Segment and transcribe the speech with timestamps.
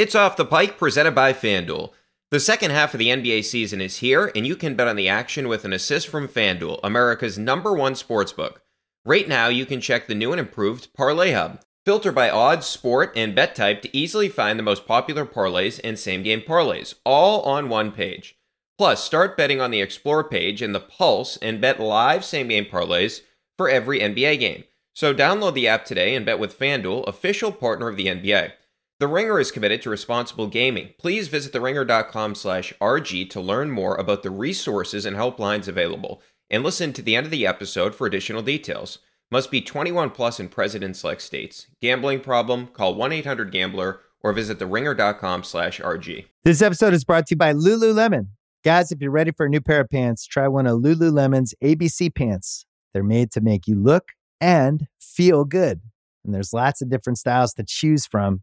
[0.00, 1.90] It's Off the Pike presented by FanDuel.
[2.30, 5.10] The second half of the NBA season is here, and you can bet on the
[5.10, 8.60] action with an assist from FanDuel, America's number one sportsbook.
[9.04, 11.60] Right now, you can check the new and improved Parlay Hub.
[11.84, 15.98] Filter by odds, sport, and bet type to easily find the most popular parlays and
[15.98, 18.38] same game parlays, all on one page.
[18.78, 22.64] Plus, start betting on the Explore page and the Pulse and bet live same game
[22.64, 23.20] parlays
[23.58, 24.64] for every NBA game.
[24.94, 28.52] So download the app today and bet with FanDuel, official partner of the NBA.
[29.00, 30.90] The Ringer is committed to responsible gaming.
[30.98, 36.20] Please visit theringer.com/rg to learn more about the resources and helplines available,
[36.50, 38.98] and listen to the end of the episode for additional details.
[39.30, 41.68] Must be 21 plus in present and select states.
[41.80, 42.66] Gambling problem?
[42.66, 46.26] Call 1-800-GAMBLER or visit theringer.com/rg.
[46.44, 48.26] This episode is brought to you by Lululemon.
[48.62, 52.10] Guys, if you're ready for a new pair of pants, try one of Lululemon's ABC
[52.14, 52.66] pants.
[52.92, 54.08] They're made to make you look
[54.42, 55.80] and feel good.
[56.22, 58.42] And there's lots of different styles to choose from.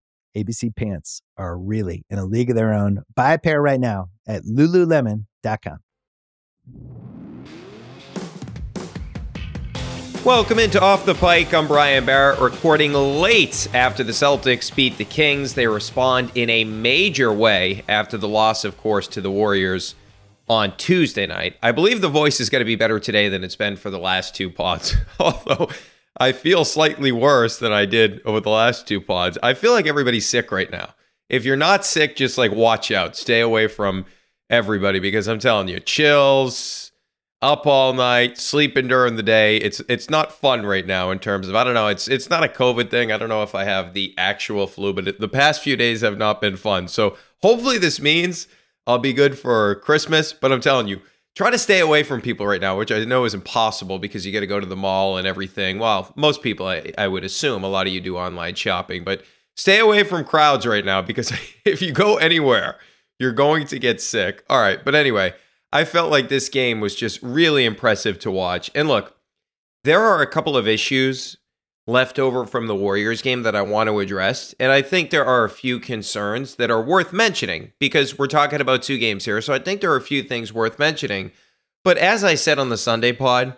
[0.35, 3.03] ABC pants are really in a league of their own.
[3.15, 5.77] Buy a pair right now at lululemon.com.
[10.23, 11.51] Welcome into Off the Pike.
[11.51, 15.55] I'm Brian Barrett, recording late after the Celtics beat the Kings.
[15.55, 19.95] They respond in a major way after the loss, of course, to the Warriors
[20.47, 21.57] on Tuesday night.
[21.63, 23.97] I believe the voice is going to be better today than it's been for the
[23.97, 25.69] last two pods, although
[26.19, 29.37] I feel slightly worse than I did over the last two pods.
[29.41, 30.93] I feel like everybody's sick right now.
[31.29, 34.05] If you're not sick, just like watch out, stay away from
[34.49, 36.91] everybody because I'm telling you, chills,
[37.41, 39.57] up all night, sleeping during the day.
[39.57, 41.87] It's it's not fun right now in terms of I don't know.
[41.87, 43.11] It's it's not a COVID thing.
[43.11, 46.01] I don't know if I have the actual flu, but it, the past few days
[46.01, 46.87] have not been fun.
[46.87, 48.47] So hopefully this means
[48.85, 50.33] I'll be good for Christmas.
[50.33, 51.01] But I'm telling you,
[51.35, 54.33] try to stay away from people right now, which I know is impossible because you
[54.33, 55.79] got to go to the mall and everything.
[55.79, 59.23] Well, most people, I, I would assume, a lot of you do online shopping, but
[59.55, 61.31] stay away from crowds right now because
[61.65, 62.77] if you go anywhere,
[63.19, 64.43] you're going to get sick.
[64.49, 65.33] All right, but anyway,
[65.71, 68.69] I felt like this game was just really impressive to watch.
[68.75, 69.15] And look,
[69.83, 71.37] there are a couple of issues
[71.87, 74.53] left over from the Warriors game that I want to address.
[74.59, 78.61] And I think there are a few concerns that are worth mentioning because we're talking
[78.61, 79.41] about two games here.
[79.41, 81.31] So I think there are a few things worth mentioning.
[81.83, 83.57] But as I said on the Sunday pod,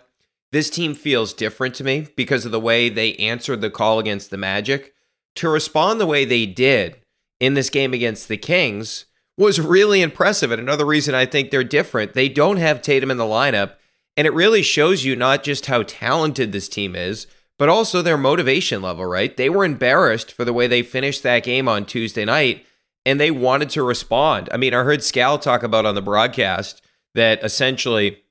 [0.52, 4.30] this team feels different to me because of the way they answered the call against
[4.30, 4.94] the Magic.
[5.36, 6.96] To respond the way they did
[7.40, 9.06] in this game against the Kings
[9.36, 10.52] was really impressive.
[10.52, 13.74] And another reason I think they're different, they don't have Tatum in the lineup.
[14.16, 17.26] And it really shows you not just how talented this team is,
[17.58, 19.36] but also their motivation level, right?
[19.36, 22.66] They were embarrassed for the way they finished that game on Tuesday night
[23.06, 24.48] and they wanted to respond.
[24.52, 26.82] I mean, I heard Scal talk about on the broadcast
[27.14, 28.22] that essentially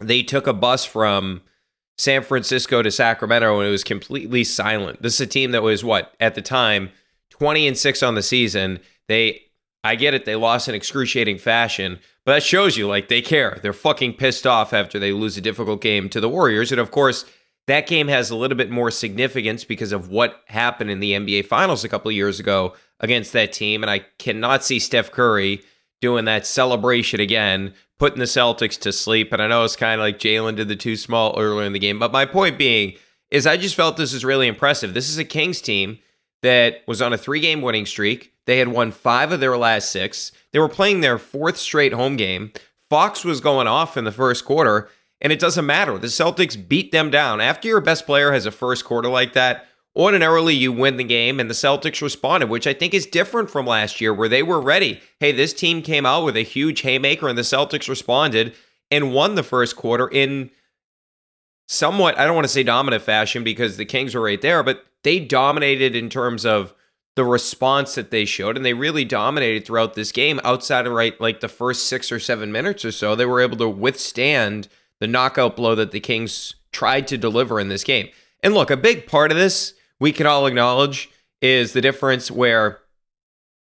[0.00, 1.42] they took a bus from
[1.96, 5.02] San Francisco to Sacramento and it was completely silent.
[5.02, 6.90] This is a team that was what at the time
[7.30, 8.80] 20 and 6 on the season.
[9.08, 9.42] They
[9.84, 13.58] I get it, they lost in excruciating fashion, but that shows you like they care.
[13.62, 16.72] They're fucking pissed off after they lose a difficult game to the Warriors.
[16.72, 17.24] And of course,
[17.68, 21.46] that game has a little bit more significance because of what happened in the NBA
[21.46, 23.82] Finals a couple of years ago against that team.
[23.82, 25.62] And I cannot see Steph Curry
[26.00, 29.32] doing that celebration again, putting the Celtics to sleep.
[29.34, 31.78] And I know it's kind of like Jaylen did the too small earlier in the
[31.78, 31.98] game.
[31.98, 32.94] But my point being
[33.30, 34.94] is I just felt this is really impressive.
[34.94, 35.98] This is a Kings team
[36.42, 38.32] that was on a three game winning streak.
[38.46, 40.32] They had won five of their last six.
[40.52, 42.50] They were playing their fourth straight home game.
[42.88, 44.88] Fox was going off in the first quarter.
[45.20, 45.98] And it doesn't matter.
[45.98, 47.40] The Celtics beat them down.
[47.40, 49.66] After your best player has a first quarter like that,
[49.96, 53.66] ordinarily you win the game, and the Celtics responded, which I think is different from
[53.66, 55.00] last year where they were ready.
[55.18, 58.54] Hey, this team came out with a huge haymaker, and the Celtics responded
[58.90, 60.50] and won the first quarter in
[61.66, 64.84] somewhat, I don't want to say dominant fashion because the Kings were right there, but
[65.02, 66.74] they dominated in terms of
[67.16, 70.40] the response that they showed, and they really dominated throughout this game.
[70.44, 73.56] Outside of right, like the first six or seven minutes or so, they were able
[73.56, 74.68] to withstand
[75.00, 78.08] the knockout blow that the Kings tried to deliver in this game.
[78.42, 81.10] And look, a big part of this we can all acknowledge
[81.42, 82.80] is the difference where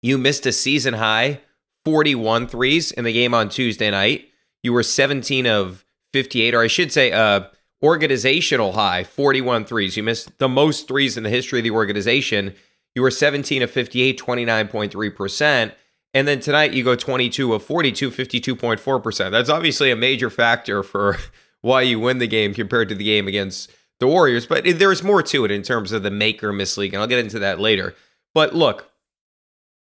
[0.02, 1.40] you missed a season high
[1.84, 4.28] 41 threes in the game on Tuesday night.
[4.62, 7.42] You were 17 of 58, or I should say, uh,
[7.82, 9.96] organizational high 41 threes.
[9.96, 12.54] You missed the most threes in the history of the organization.
[12.94, 15.72] You were 17 of 58, 29.3%.
[16.14, 19.30] And then tonight you go 22 of 42, 52.4%.
[19.32, 21.18] That's obviously a major factor for
[21.60, 24.46] why you win the game compared to the game against the Warriors.
[24.46, 26.94] But there's more to it in terms of the make or miss league.
[26.94, 27.94] And I'll get into that later.
[28.32, 28.92] But look,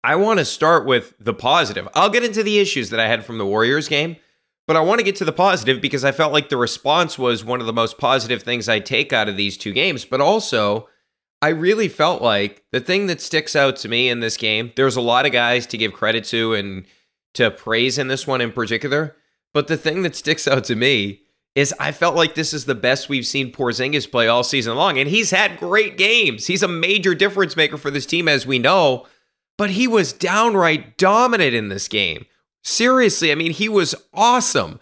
[0.04, 1.88] I want to start with the positive.
[1.94, 4.16] I'll get into the issues that I had from the Warriors game,
[4.68, 7.44] but I want to get to the positive because I felt like the response was
[7.44, 10.06] one of the most positive things I take out of these two games.
[10.06, 10.88] But also,
[11.42, 14.96] I really felt like the thing that sticks out to me in this game, there's
[14.96, 16.86] a lot of guys to give credit to and
[17.36, 19.16] to praise in this one in particular.
[19.54, 21.22] But the thing that sticks out to me
[21.56, 24.98] is I felt like this is the best we've seen Porzingis play all season long.
[24.98, 26.48] And he's had great games.
[26.48, 29.08] He's a major difference maker for this team, as we know
[29.60, 32.26] but he was downright dominant in this game.
[32.64, 34.80] Seriously, I mean, he was awesome.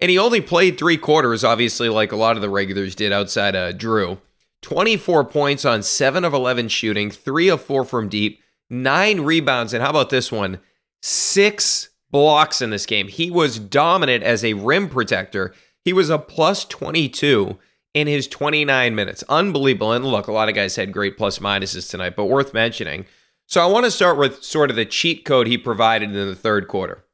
[0.00, 3.54] And he only played three quarters, obviously, like a lot of the regulars did outside
[3.54, 4.18] of Jrue.
[4.66, 9.80] 24 points on 7 of 11 shooting, 3 of 4 from deep, 9 rebounds, and
[9.80, 10.58] how about this one?
[11.02, 13.06] 6 blocks in this game.
[13.06, 15.54] He was dominant as a rim protector.
[15.84, 17.60] He was a plus 22
[17.94, 19.22] in his 29 minutes.
[19.28, 19.92] Unbelievable.
[19.92, 23.06] And look, a lot of guys had great plus minuses tonight, but worth mentioning.
[23.46, 26.34] So I want to start with sort of the cheat code he provided in the
[26.34, 27.04] third quarter.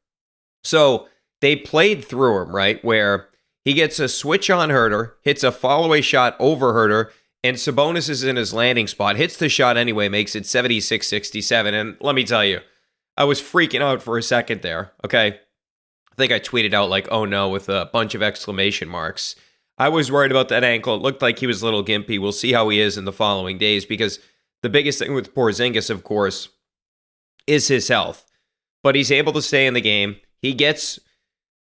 [0.65, 1.07] So
[1.43, 2.83] they played through him, right?
[2.83, 3.29] Where
[3.63, 7.11] he gets a switch on Huerter, hits a follow away shot over Huerter,
[7.45, 11.75] and Sabonis is in his landing spot, hits the shot anyway, makes it 76 67.
[11.75, 12.61] And let me tell you,
[13.17, 15.41] I was freaking out for a second there, okay?
[16.11, 19.35] I think I tweeted out, like, oh no, with a bunch of exclamation marks.
[19.79, 20.95] I was worried about that ankle.
[20.95, 22.21] It looked like he was a little gimpy.
[22.21, 24.21] We'll see how he is in the following days because
[24.63, 26.51] the biggest thing with Porzingis, of course,
[27.47, 28.31] is his health.
[28.83, 30.17] But he's able to stay in the game.
[30.41, 31.01] He gets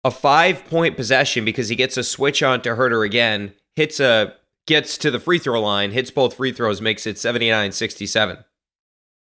[0.05, 4.35] a five point possession because he gets a switch on to Huerter again, hits a
[4.67, 8.45] gets to the free throw line, hits both free throws, makes it 79-67.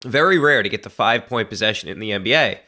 [0.04, 2.60] Very rare to get the five point possession in the NBA.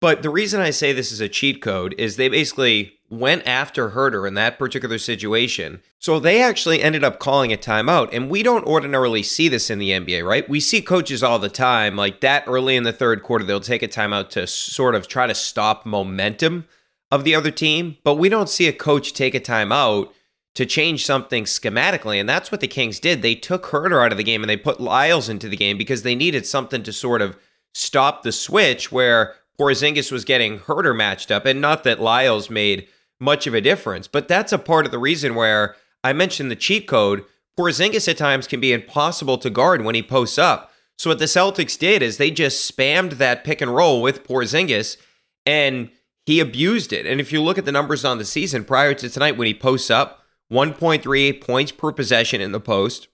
[0.00, 3.90] But the reason I say this is a cheat code is they basically went after
[3.90, 5.80] Huerter in that particular situation.
[5.98, 8.08] So they actually ended up calling a timeout.
[8.12, 10.48] And we don't ordinarily see this in the NBA, right?
[10.48, 13.82] We see coaches all the time, like that early in the third quarter, they'll take
[13.82, 16.66] a timeout to sort of try to stop momentum
[17.12, 17.98] of the other team.
[18.02, 20.08] But we don't see a coach take a timeout
[20.54, 22.20] to change something schematically.
[22.20, 23.22] And that's what the Kings did.
[23.22, 26.02] They took Huerter out of the game and they put Lyles into the game because
[26.02, 27.36] they needed something to sort of
[27.74, 32.88] stop the switch where Porzingis was getting Huerter matched up, and not that Lyles made
[33.20, 36.56] much of a difference, but that's a part of the reason where I mentioned the
[36.56, 37.24] cheat code.
[37.58, 40.72] Porzingis at times can be impossible to guard when he posts up.
[40.98, 44.96] So what the Celtics did is they just spammed that pick and roll with Porzingis,
[45.44, 45.90] and
[46.24, 47.06] he abused it.
[47.06, 49.54] And if you look at the numbers on the season prior to tonight, when he
[49.54, 50.21] posts up,
[50.52, 53.08] 1.38 points per possession in the post,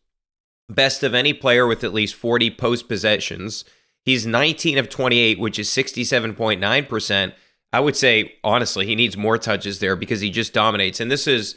[0.69, 3.65] best of any player with at least 40 post possessions.
[4.05, 7.33] He's 19 of 28, which is 67.9%.
[7.73, 10.99] I would say, honestly, he needs more touches there because he just dominates.
[11.01, 11.55] And this is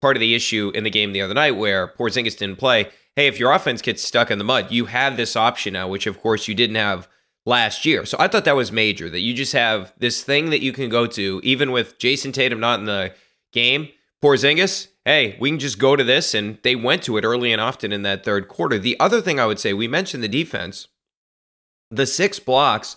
[0.00, 2.88] part of the issue in the game the other night where Porzingis didn't play.
[3.16, 6.06] Hey, if your offense gets stuck in the mud, you have this option now, which
[6.06, 7.08] of course you didn't have
[7.44, 8.06] last year.
[8.06, 10.88] So I thought that was major that you just have this thing that you can
[10.88, 13.12] go to, even with Jayson Tatum not in the
[13.52, 13.88] game.
[14.22, 16.34] Porzingis, hey, we can just go to this.
[16.34, 18.78] And they went to it early and often in that third quarter.
[18.78, 20.86] The other thing I would say, we mentioned the defense
[21.90, 22.96] the six blocks,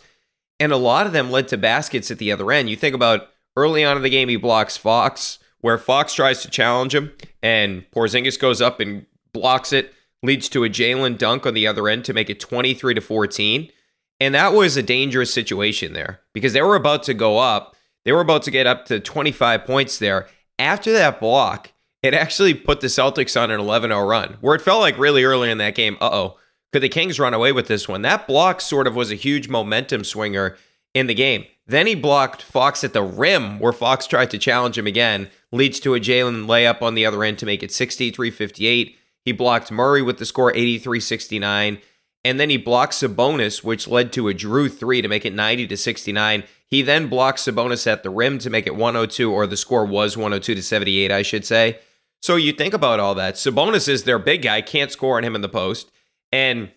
[0.59, 2.69] and a lot of them led to baskets at the other end.
[2.69, 6.49] You think about early on in the game, he blocks Fox, where Fox tries to
[6.49, 11.53] challenge him, and Porzingis goes up and blocks it, leads to a Jaylen dunk on
[11.53, 13.71] the other end to make it 23 to 14.
[14.19, 17.77] And that was a dangerous situation there because they were about to go up.
[18.03, 20.27] They were about to get up to 25 points there.
[20.59, 21.71] After that block,
[22.03, 25.23] it actually put the Celtics on an 11 0 run where it felt like really
[25.23, 26.37] early in that game, uh oh,
[26.71, 28.01] could the Kings run away with this one?
[28.01, 30.57] That block sort of was a huge momentum swinger
[30.93, 31.45] in the game.
[31.67, 35.79] Then he blocked Fox at the rim, where Fox tried to challenge him again, leads
[35.81, 38.97] to a Jaylen layup on the other end to make it 63 58.
[39.23, 41.79] He blocked Murray with the score 83 69.
[42.23, 45.67] And then he blocked Sabonis, which led to a Jrue three to make it 90
[45.67, 46.43] to 69.
[46.67, 50.15] He then blocked Sabonis at the rim to make it 102, or the score was
[50.15, 51.79] 102 to 78, I should say.
[52.21, 53.35] So you think about all that.
[53.35, 55.91] Sabonis is their big guy, can't score on him in the post.
[56.31, 56.71] And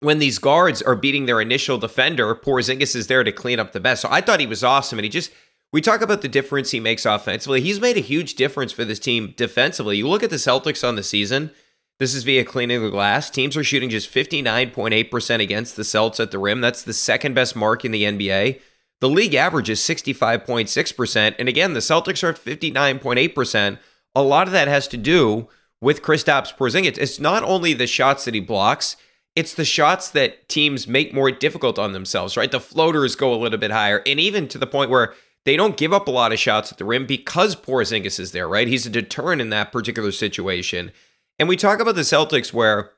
[0.00, 3.80] when these guards are beating their initial defender, Porzingis is there to clean up the
[3.80, 4.00] mess.
[4.00, 5.30] So I thought he was awesome, and he just
[5.72, 7.60] we talk about the difference he makes offensively.
[7.60, 9.96] He's made a huge difference for this team defensively.
[9.96, 11.50] You look at the Celtics on the season.
[11.98, 13.30] This is via cleaning the glass.
[13.30, 16.60] Teams are shooting just 59.8% against the Celts at the rim.
[16.60, 18.60] That's the second best mark in the NBA.
[19.00, 21.34] The league average is 65.6%.
[21.38, 23.78] And again, the Celtics are at 59.8%.
[24.14, 25.48] A lot of that has to do
[25.80, 26.98] with Kristaps Porzingis.
[26.98, 28.96] It's not only the shots that he blocks,
[29.36, 32.50] it's the shots that teams make more difficult on themselves, right?
[32.50, 34.02] The floaters go a little bit higher.
[34.06, 36.78] And even to the point where they don't give up a lot of shots at
[36.78, 38.68] the rim because Porzingis is there, right?
[38.68, 40.92] He's a deterrent in that particular situation.
[41.38, 42.92] And we talk about the Celtics where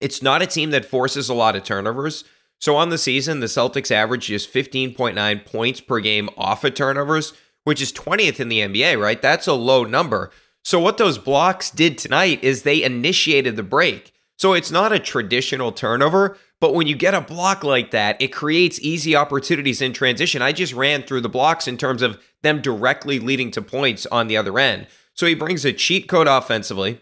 [0.00, 2.24] it's not a team that forces a lot of turnovers.
[2.60, 7.32] So on the season, the Celtics average just 15.9 points per game off of turnovers,
[7.64, 9.20] which is 20th in the NBA, right?
[9.20, 10.30] That's a low number.
[10.62, 14.12] So what those blocks did tonight is they initiated the break.
[14.36, 18.28] So it's not a traditional turnover, but when you get a block like that, it
[18.28, 20.42] creates easy opportunities in transition.
[20.42, 24.26] I just ran through the blocks in terms of them directly leading to points on
[24.26, 24.86] the other end.
[25.14, 27.00] So he brings a cheat code offensively.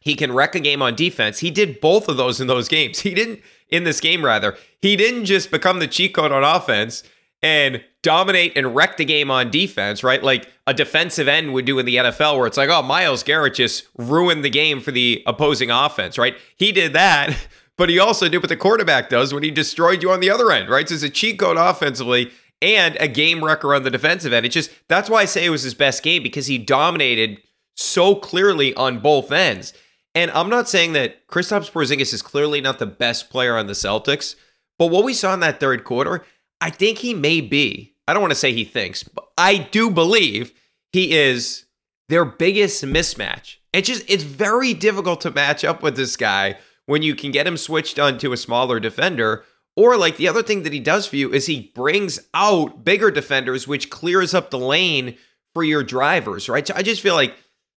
[0.00, 1.40] He can wreck a game on defense.
[1.40, 3.00] He did both of those in those games.
[3.06, 7.02] He didn't, in this game rather, he didn't just become the cheat code on offense
[7.42, 10.22] and dominate and wreck the game on defense, right?
[10.22, 13.54] Like a defensive end would do in the NFL, where it's like, oh, Myles Garrett
[13.54, 16.36] just ruined the game for the opposing offense, right?
[16.56, 17.36] He did that,
[17.76, 20.50] but he also did what the quarterback does when he destroyed you on the other
[20.50, 20.88] end, right?
[20.88, 22.30] So it's a cheat code offensively
[22.62, 24.46] and a game wrecker on the defensive end.
[24.46, 27.40] It's just that's why I say it was his best game because he dominated
[27.74, 29.74] so clearly on both ends.
[30.14, 33.74] And I'm not saying that Kristaps Porzingis is clearly not the best player on the
[33.74, 34.34] Celtics,
[34.78, 36.24] but what we saw in that third quarter,
[36.60, 37.94] I think he may be.
[38.08, 40.52] I don't want to say he thinks, but I do believe
[40.92, 41.64] he is
[42.08, 43.56] their biggest mismatch.
[43.72, 47.46] It's just it's very difficult to match up with this guy when you can get
[47.46, 49.44] him switched on to a smaller defender.
[49.74, 53.10] Or like the other thing that he does for you is he brings out bigger
[53.10, 55.18] defenders, which clears up the lane
[55.52, 56.66] for your drivers, right?
[56.66, 57.36] So I just feel like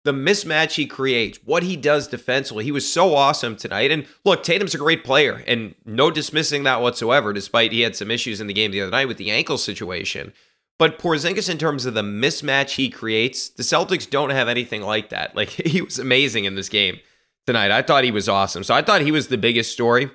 [0.07, 2.63] the mismatch he creates, what he does defensively.
[2.63, 3.91] He was so awesome tonight.
[3.91, 8.13] And look, Tatum's a great player, and no dismissing that whatsoever, despite he had some
[8.13, 10.33] issues in the game the other night with the ankle situation.
[10.79, 15.09] But Porzingis, in terms of the mismatch he creates, the Celtics don't have anything like
[15.09, 15.35] that.
[15.35, 17.01] Like he was amazing in this game
[17.45, 17.73] tonight.
[17.73, 18.63] I thought he was awesome.
[18.63, 20.09] So I thought he was the biggest story.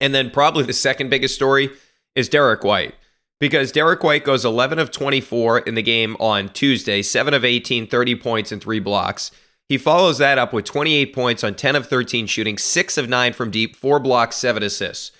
[0.00, 1.70] And then probably the second biggest story
[2.14, 2.94] is Derrick White
[3.42, 7.88] because Derrick White goes 11 of 24 in the game on Tuesday, 7 of 18,
[7.88, 9.32] 30 points and 3 blocks.
[9.68, 13.32] He follows that up with 28 points on 10 of 13 shooting, 6 of 9
[13.32, 15.10] from deep, 4 blocks, 7 assists.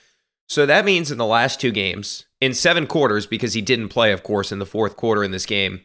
[0.48, 4.12] So that means in the last two games, in seven quarters, because he didn't play,
[4.12, 5.80] of course, in the fourth quarter in this game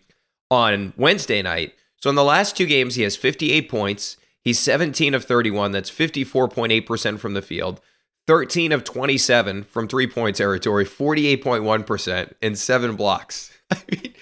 [0.51, 1.73] on Wednesday night.
[2.03, 4.15] So in the last two games, he has 58 points.
[4.43, 5.71] He's 17 of 31.
[5.71, 7.81] That's 54.8% from the field.
[8.27, 13.51] 13 of 27 from three point territory, 48.1%, and seven blocks.
[13.71, 14.13] I mean,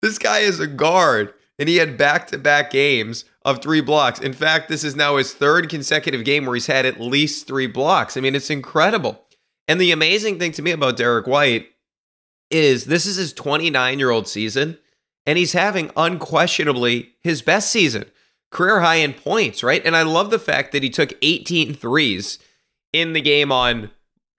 [0.00, 4.20] this guy is a guard, and he had back to back games of three blocks.
[4.20, 7.66] In fact, this is now his third consecutive game where he's had at least three
[7.66, 8.16] blocks.
[8.16, 9.22] I mean, it's incredible.
[9.68, 11.68] And the amazing thing to me about Derrick White
[12.50, 14.78] is this is his 29 year old season,
[15.26, 18.06] and he's having unquestionably his best season,
[18.50, 19.84] career high in points, right?
[19.84, 22.38] And I love the fact that he took 18 threes
[22.92, 23.90] in the game on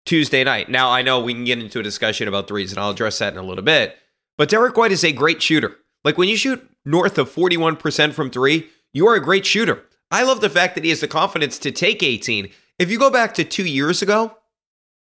[0.06, 0.70] Tuesday night.
[0.70, 3.34] Now, I know we can get into a discussion about threes, and I'll address that
[3.34, 3.98] in a little bit.
[4.38, 5.78] But Derrick White is a great shooter.
[6.04, 9.84] Like when you shoot north of 41% from three, you are a great shooter.
[10.12, 12.50] I love the fact that he has the confidence to take 18.
[12.78, 14.38] If you go back to two years ago,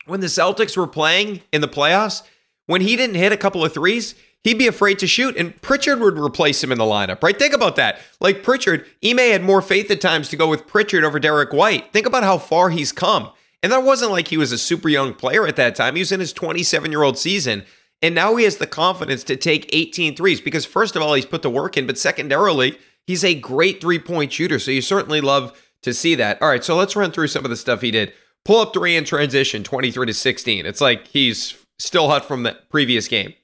[0.07, 2.23] when the Celtics were playing in the playoffs,
[2.67, 6.01] when he didn't hit a couple of threes, he'd be afraid to shoot, and Pritchard
[6.01, 7.39] would replace him in the lineup, right?
[7.39, 8.01] Think about that.
[8.21, 11.93] Like Pritchard, Ime had more faith at times to go with Pritchard over Derrick White.
[11.93, 13.31] Think about how far he's come.
[13.67, 15.97] And that wasn't like he was a super young player at that time.
[15.97, 17.65] He was in his 27 year old season.
[18.01, 21.27] And now he has the confidence to take 18 threes because, first of all, he's
[21.27, 24.61] put the work in, but secondarily, he's a great three point shooter.
[24.61, 26.41] So you certainly love to see that.
[26.41, 28.13] All right, so let's run through some of the stuff he did.
[28.45, 30.65] Pull up three in transition, 23 to 16.
[30.65, 33.35] It's like he's still hot from the previous game.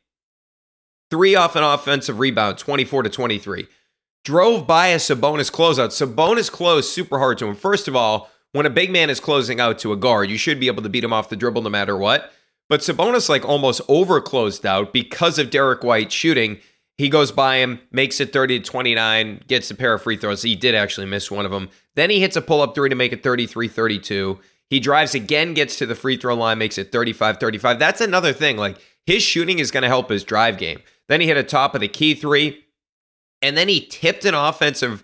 [1.10, 3.66] Three off an offensive rebound, 24 to 23.
[4.24, 5.88] Drove by a Sabonis closeout.
[5.88, 7.56] Sabonis closed super hard to him.
[7.56, 10.60] First of all, when a big man is closing out to a guard, you should
[10.60, 12.32] be able to beat him off the dribble no matter what.
[12.68, 16.58] But Sabonis like almost over closed out because of Derrick White shooting.
[16.98, 20.42] He goes by him, makes it 30 to 29, gets a pair of free throws.
[20.42, 21.70] He did actually miss one of them.
[21.96, 24.38] Then he hits a pull up three to make it 33 32.
[24.70, 27.78] He drives again, gets to the free throw line, makes it 35 35.
[27.78, 28.56] That's another thing.
[28.56, 30.80] Like his shooting is going to help his drive game.
[31.08, 32.64] Then he hit a top of the key three.
[33.42, 35.02] And then he tipped an offensive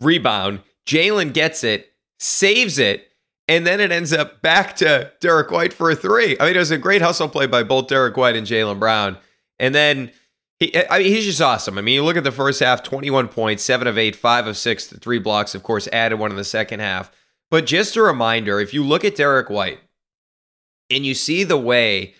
[0.00, 0.60] rebound.
[0.86, 3.04] Jaylen gets it, saves it,
[3.50, 6.36] And then it ends up back to Derrick White for a three.
[6.38, 9.16] I mean, it was a great hustle play by both Derrick White and Jaylen Brown.
[9.58, 10.12] And then
[10.58, 11.78] he, I mean, he's just awesome.
[11.78, 14.56] I mean, you look at the first half 21 points, seven of eight, five of
[14.56, 17.10] six, the three blocks, of course, added one in the second half.
[17.50, 19.80] But just a reminder if you look at Derrick White
[20.90, 22.14] and you see the way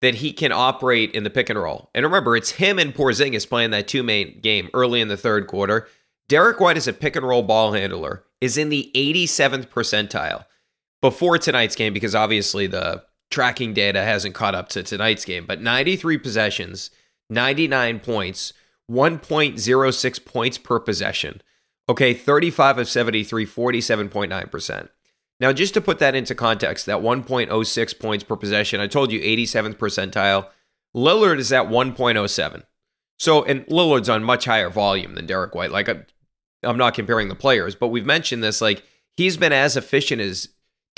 [0.00, 3.48] that he can operate in the pick and roll, and remember, it's him and Porzingis
[3.48, 5.88] playing that two main game early in the third quarter.
[6.28, 10.44] Derrick White is a pick and roll ball handler is in the 87th percentile
[11.00, 15.60] before tonight's game because obviously the tracking data hasn't caught up to tonight's game, but
[15.60, 16.90] 93 possessions,
[17.30, 18.52] 99 points,
[18.90, 21.42] 1.06 points per possession.
[21.88, 24.88] Okay, 35 of 73, 47.9%.
[25.40, 29.20] Now, just to put that into context, that 1.06 points per possession, I told you
[29.20, 30.48] 87th percentile.
[30.94, 32.64] Lillard is at 1.07.
[33.18, 35.70] So, and Lillard's on much higher volume than Derrick White.
[35.70, 35.94] Like, uh,
[36.62, 38.60] I'm not comparing the players, but we've mentioned this.
[38.60, 38.82] Like,
[39.16, 40.48] he's been as efficient as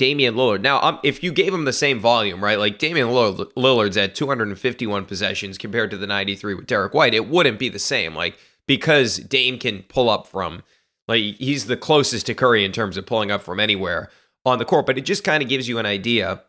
[0.00, 0.62] Damian Lillard.
[0.62, 2.59] Now, um, if you gave him the same volume, right?
[2.59, 7.59] Like Damian Lillard's at 251 possessions compared to the 93 with Derrick White, it wouldn't
[7.59, 8.14] be the same.
[8.14, 10.62] Like because Dame can pull up from,
[11.07, 14.09] like he's the closest to Curry in terms of pulling up from anywhere
[14.47, 14.87] on the court.
[14.87, 16.45] But it just kind of gives you an idea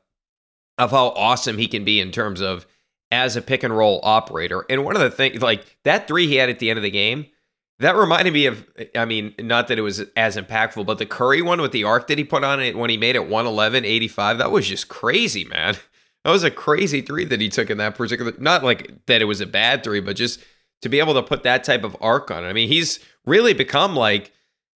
[0.78, 2.66] of how awesome he can be in terms of
[3.12, 4.66] as a pick and roll operator.
[4.70, 6.90] And one of the things, like that three he had at the end of the
[6.90, 7.26] game
[7.82, 11.42] that reminded me of, I mean, not that it was as impactful, but the Curry
[11.42, 14.38] one with the arc that he put on it when he made it 111, 85,
[14.38, 15.76] that was just crazy, man.
[16.24, 19.26] That was a crazy three that he took in that particular, not like that it
[19.26, 20.40] was a bad three, but just
[20.84, 22.48] to be able to put that type of arc on it.
[22.48, 24.32] I mean, he's really become like,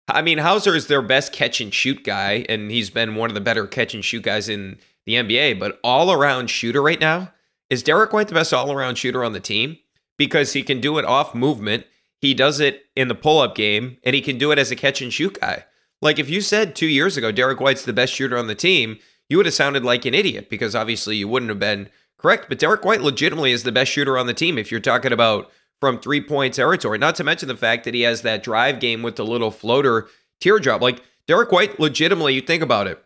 [0.08, 3.36] I mean, Hauser is their best catch and shoot guy, and he's been one of
[3.36, 7.32] the better catch and shoot guys in the NBA, but all around shooter right now.
[7.70, 9.78] Is Derrick White the best all around shooter on the team?
[10.18, 11.86] Because he can do it off movement
[12.26, 14.76] he does it in the pull up game, and he can do it as a
[14.76, 15.66] catch and shoot guy.
[16.02, 19.00] Like if you said two years ago Derrick White's the best shooter on the team,
[19.30, 22.48] you would have sounded like an idiot because obviously you wouldn't have been correct.
[22.50, 25.52] But Derrick White legitimately is the best shooter on the team if you're talking about
[25.80, 26.98] from three point territory.
[26.98, 30.08] Not to mention the fact that he has that drive game with the little floater
[30.40, 30.82] teardrop.
[30.82, 33.04] Like Derrick White, legitimately, you think about it.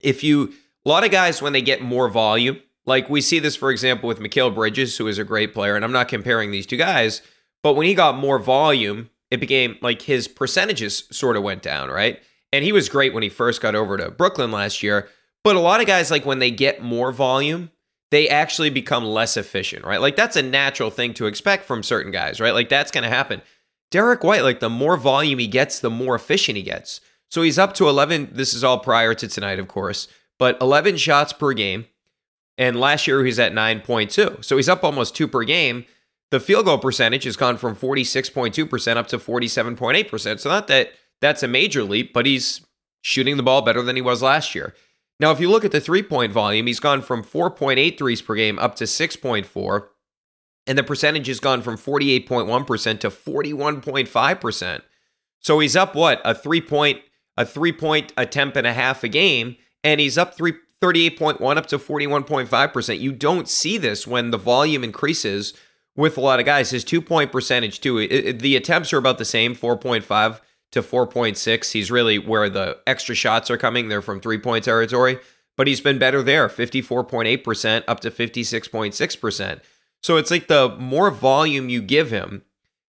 [0.00, 0.52] If you,
[0.84, 4.06] a lot of guys, when they get more volume, like we see this, for example,
[4.06, 7.22] with Mikal Bridges, who is a great player, and I'm not comparing these two guys,
[7.64, 11.88] but when he got more volume, it became like his percentages sort of went down,
[11.88, 12.22] right?
[12.52, 15.08] And he was great when he first got over to Brooklyn last year.
[15.42, 17.70] But a lot of guys, like when they get more volume,
[18.10, 20.00] they actually become less efficient, right?
[20.00, 22.52] Like that's a natural thing to expect from certain guys, right?
[22.52, 23.40] Like that's going to happen.
[23.90, 27.00] Derrick White, like the more volume he gets, the more efficient he gets.
[27.30, 28.30] So he's up to 11.
[28.32, 30.06] This is all prior to tonight, of course,
[30.38, 31.86] but 11 shots per game.
[32.58, 34.44] And last year he's at 9.2.
[34.44, 35.86] So he's up almost two per game.
[36.30, 40.40] The field goal percentage has gone from 46.2% up to 47.8%.
[40.40, 42.64] So not that that's a major leap, but he's
[43.02, 44.74] shooting the ball better than he was last year.
[45.20, 48.34] Now, if you look at the three point volume, he's gone from 4.8 threes per
[48.34, 49.86] game up to 6.4,
[50.66, 54.82] and the percentage has gone from 48.1% to 41.5%.
[55.40, 57.02] So he's up what a three point
[57.36, 61.66] a three point attempt and a half a game, and he's up three, 38.1 up
[61.66, 63.00] to 41.5%.
[63.00, 65.54] You don't see this when the volume increases
[65.96, 66.70] with a lot of guys.
[66.70, 70.40] His two point percentage, too, it, it, the attempts are about the same 4.5
[70.72, 71.72] to 4.6.
[71.72, 73.88] He's really where the extra shots are coming.
[73.88, 75.18] They're from three point territory,
[75.56, 79.60] but he's been better there 54.8% up to 56.6%.
[80.02, 82.42] So it's like the more volume you give him,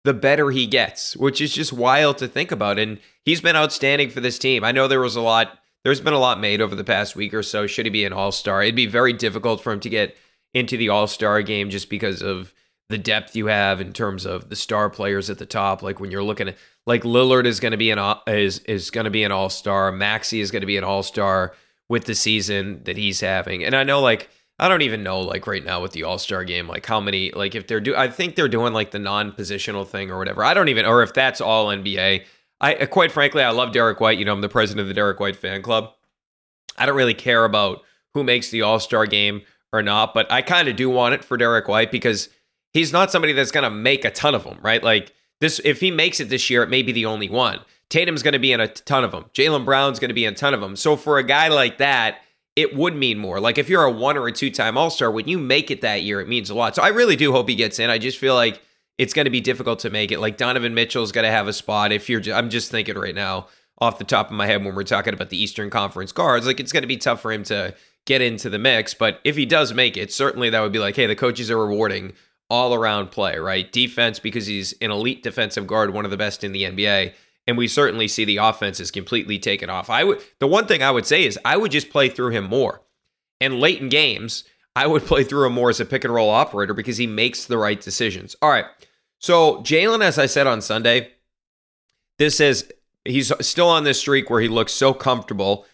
[0.03, 2.77] the better he gets, which is just wild to think about.
[2.77, 4.63] And he's been outstanding for this team.
[4.63, 7.33] I know there was a lot, there's been a lot made over the past week
[7.33, 7.65] or so.
[7.65, 8.61] Should he be an all star?
[8.61, 10.15] It'd be very difficult for him to get
[10.53, 12.53] into the all star game just because of
[12.89, 15.81] the depth you have in terms of the star players at the top.
[15.83, 19.05] Like when you're looking at like Lillard is going to be an is is going
[19.05, 19.91] to be an all star.
[19.91, 21.53] Maxey is going to be an all star
[21.87, 23.63] with the season that he's having.
[23.63, 26.43] And I know like I don't even know like right now with the all star
[26.43, 29.33] game like how many like if they're do I think they're doing like the non
[29.33, 30.43] positional thing or whatever.
[30.43, 32.25] I don't even or if that's all NBA.
[32.59, 34.17] I quite frankly I love Derrick White.
[34.17, 35.93] You know I'm the president of the Derrick White fan club.
[36.75, 37.83] I don't really care about
[38.15, 41.23] who makes the all star game or not, but I kind of do want it
[41.23, 42.29] for Derrick White because
[42.73, 44.83] he's not somebody that's going to make a ton of them, right?
[44.83, 47.59] Like this, if he makes it this year, it may be the only one.
[47.89, 49.25] Tatum's going to be in a ton of them.
[49.33, 50.75] Jaylen Brown's going to be in a ton of them.
[50.75, 52.19] So for a guy like that,
[52.55, 53.39] it would mean more.
[53.39, 55.81] Like if you're a one or a two time All Star, when you make it
[55.81, 56.75] that year, it means a lot.
[56.75, 57.89] So I really do hope he gets in.
[57.89, 58.61] I just feel like
[58.97, 60.19] it's going to be difficult to make it.
[60.19, 61.91] Like Donovan Mitchell's going to have a spot.
[61.91, 63.47] If you're, I'm just thinking right now
[63.79, 66.59] off the top of my head when we're talking about the Eastern Conference guards, like
[66.59, 67.73] it's going to be tough for him to
[68.05, 68.93] get into the mix.
[68.93, 71.57] But if he does make it, certainly that would be like, hey, the coaches are
[71.57, 72.13] rewarding
[72.49, 73.71] all around play, right?
[73.71, 77.13] Defense because he's an elite defensive guard, one of the best in the NBA,
[77.47, 79.89] and we certainly see the offense is completely taken off.
[79.89, 82.45] I would the one thing I would say is I would just play through him
[82.45, 82.81] more.
[83.41, 84.43] And late in games,
[84.75, 87.45] I would play through him more as a pick and roll operator because he makes
[87.45, 88.35] the right decisions.
[88.41, 88.65] All right.
[89.19, 91.11] So Jaylen, as I said on Sunday,
[92.17, 92.71] this is
[93.05, 95.65] he's still on this streak where he looks so comfortable.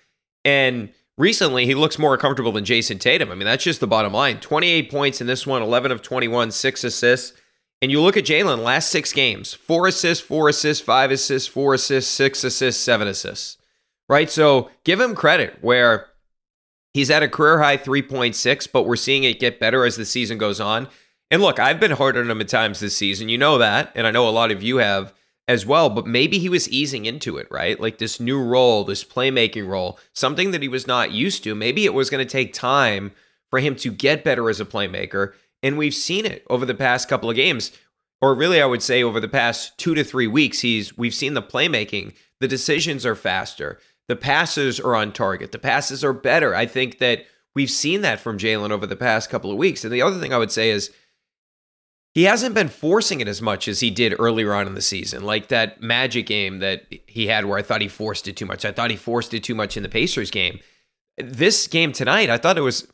[0.43, 3.31] And recently he looks more comfortable than Jayson Tatum.
[3.31, 4.39] I mean, that's just the bottom line.
[4.39, 7.33] 28 points in this one, 11 of 21, six assists.
[7.81, 11.73] And you look at Jaylen, last six games, four assists, four assists, five assists, four
[11.73, 13.57] assists, six assists, seven assists.
[14.07, 14.29] Right?
[14.29, 16.07] So give him credit where
[16.93, 20.37] he's at a career high 3.6, but we're seeing it get better as the season
[20.37, 20.87] goes on.
[21.31, 23.29] And look, I've been hard on him at times this season.
[23.29, 23.91] You know that.
[23.95, 25.13] And I know a lot of you have
[25.47, 27.79] as well, but maybe he was easing into it, right?
[27.79, 31.53] Like this new role, this playmaking role, something that he was not used to.
[31.53, 33.11] Maybe it was going to take time
[33.49, 35.33] for him to get better as a playmaker.
[35.61, 37.71] And we've seen it over the past couple of games,
[38.21, 40.61] or really, I would say over the past two to three weeks.
[40.61, 45.59] He's we've seen the playmaking, the decisions are faster, the passes are on target, the
[45.59, 46.55] passes are better.
[46.55, 49.83] I think that we've seen that from Jaylen over the past couple of weeks.
[49.83, 50.91] And the other thing I would say is
[52.15, 55.23] he hasn't been forcing it as much as he did earlier on in the season.
[55.23, 58.63] Like that magic game that he had where I thought he forced it too much.
[58.63, 60.59] I thought he forced it too much in the Pacers game.
[61.17, 62.87] This game tonight, I thought it was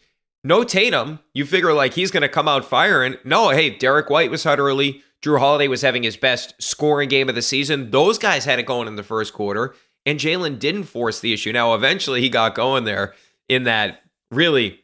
[0.43, 1.19] no Tatum.
[1.35, 3.15] You figure like he's going to come out firing.
[3.23, 5.03] No, hey, Derrick White was hot early.
[5.21, 7.91] Jrue Holiday was having his best scoring game of the season.
[7.91, 11.51] Those guys had it going in the first quarter, and Jaylen didn't force the issue.
[11.51, 13.13] Now, eventually, he got going there
[13.47, 14.80] in that really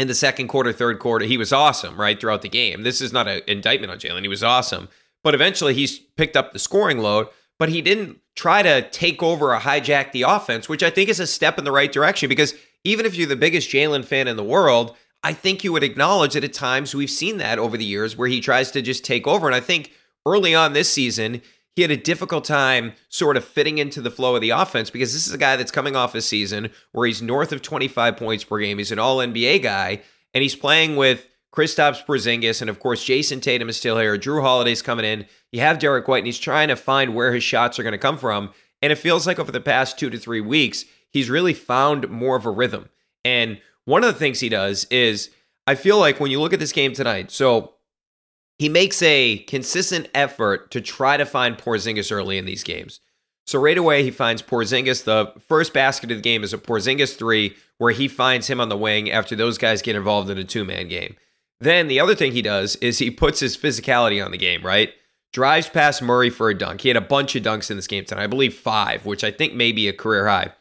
[0.00, 2.82] in the second quarter, third quarter, he was awesome, right, throughout the game.
[2.82, 4.22] This is not an indictment on Jaylen.
[4.22, 4.88] He was awesome.
[5.22, 9.54] But eventually he's picked up the scoring load, but he didn't try to take over
[9.54, 12.54] or hijack the offense, which I think is a step in the right direction because
[12.84, 16.32] even if you're the biggest Jaylen fan in the world, I think you would acknowledge
[16.32, 19.26] that at times we've seen that over the years where he tries to just take
[19.26, 19.46] over.
[19.46, 19.92] And I think
[20.24, 21.42] early on this season,
[21.76, 25.12] he had a difficult time sort of fitting into the flow of the offense because
[25.12, 28.44] this is a guy that's coming off a season where he's north of 25 points
[28.44, 28.78] per game.
[28.78, 30.02] He's an all NBA guy,
[30.34, 34.16] and he's playing with Kristaps Porzingis, and of course, Jayson Tatum is still here.
[34.16, 35.26] Jrue Holiday's coming in.
[35.52, 37.98] You have Derrick White, and he's trying to find where his shots are going to
[37.98, 38.50] come from.
[38.82, 42.36] And it feels like over the past two to three weeks, he's really found more
[42.36, 42.88] of a rhythm.
[43.24, 45.30] And one of the things he does is,
[45.66, 47.74] I feel like when you look at this game tonight, so
[48.60, 53.00] he makes a consistent effort to try to find Porzingis early in these games.
[53.46, 55.04] So right away he finds Porzingis.
[55.04, 58.68] The first basket of the game is a Porzingis three, where he finds him on
[58.68, 61.16] the wing after those guys get involved in a two man game.
[61.58, 64.62] Then the other thing he does is he puts his physicality on the game.
[64.62, 64.92] Right,
[65.32, 66.82] drives past Murray for a dunk.
[66.82, 68.24] He had a bunch of dunks in this game tonight.
[68.24, 70.52] I believe five, which I think may be a career high.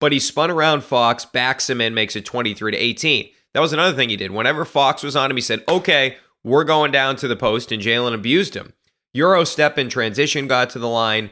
[0.00, 3.30] But he spun around Fox, backs him in, makes it 23 to 18.
[3.52, 4.32] That was another thing he did.
[4.32, 7.82] Whenever Fox was on him, he said, "Okay, we're going down to the post, and
[7.82, 8.74] Jaylen abused him.
[9.14, 11.30] Euro step in transition got to the line.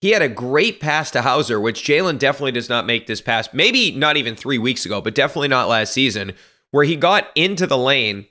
[0.00, 3.52] He had a great pass to Hauser, which Jaylen definitely does not make this pass.
[3.52, 6.32] Maybe not even three weeks ago, but definitely not last season,
[6.70, 8.26] where he got into the lane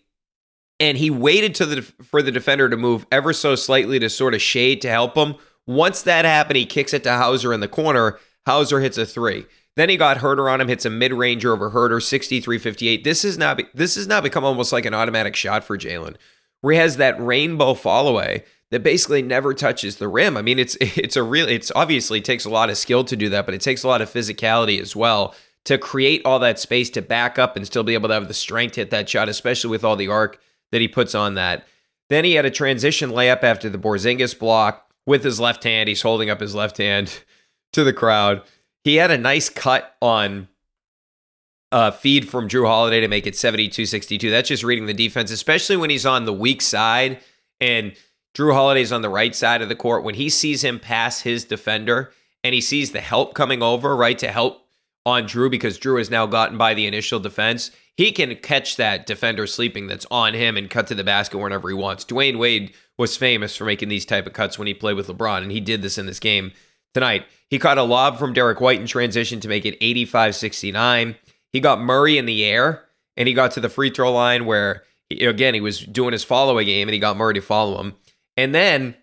[0.80, 4.42] and he waited the for the defender to move ever so slightly to sort of
[4.42, 5.36] shade to help him.
[5.68, 8.20] Once that happened, he kicks it to Hauser in the corner.
[8.48, 9.46] Hauser hits a three.
[9.76, 13.04] Then he got Huerter on him, hits a mid-ranger over Huerter, 63-58.
[13.04, 16.18] This is now this has now become almost like an automatic shot for Jaylen,
[16.62, 20.36] where he has that rainbow fallaway that basically never touches the rim.
[20.36, 23.30] I mean, it's it's a real it's obviously takes a lot of skill to do
[23.30, 26.90] that, but it takes a lot of physicality as well to create all that space
[26.90, 29.30] to back up and still be able to have the strength to hit that shot,
[29.30, 30.40] especially with all the arc
[30.72, 31.68] that he puts on that.
[32.10, 35.88] Then he had a transition layup after the Porzingis block with his left hand.
[35.88, 37.24] He's holding up his left hand
[37.74, 38.42] to the crowd.
[38.84, 40.48] He had a nice cut on
[41.72, 44.30] uh, feed from Jrue Holiday to make it 72 62.
[44.30, 47.20] That's just reading the defense, especially when he's on the weak side
[47.60, 47.94] and
[48.36, 50.04] Jrue Holiday's on the right side of the court.
[50.04, 52.12] When he sees him pass his defender
[52.44, 54.66] and he sees the help coming over, right, to help
[55.06, 59.06] on Jrue because Jrue has now gotten by the initial defense, he can catch that
[59.06, 62.06] defender sleeping that's on him and cut to the basket whenever he wants.
[62.06, 65.44] Dwyane Wade was famous for making these type of cuts when he played with LeBron,
[65.44, 66.52] and he did this in this game
[66.94, 67.26] tonight.
[67.50, 71.16] He caught a lob from Derrick White in transition to make it 85 69.
[71.52, 72.86] He got Murray in the air
[73.18, 76.24] and he got to the free throw line where, he, again, he was doing his
[76.24, 77.96] follow a game and he got Murray to follow him.
[78.38, 78.96] And then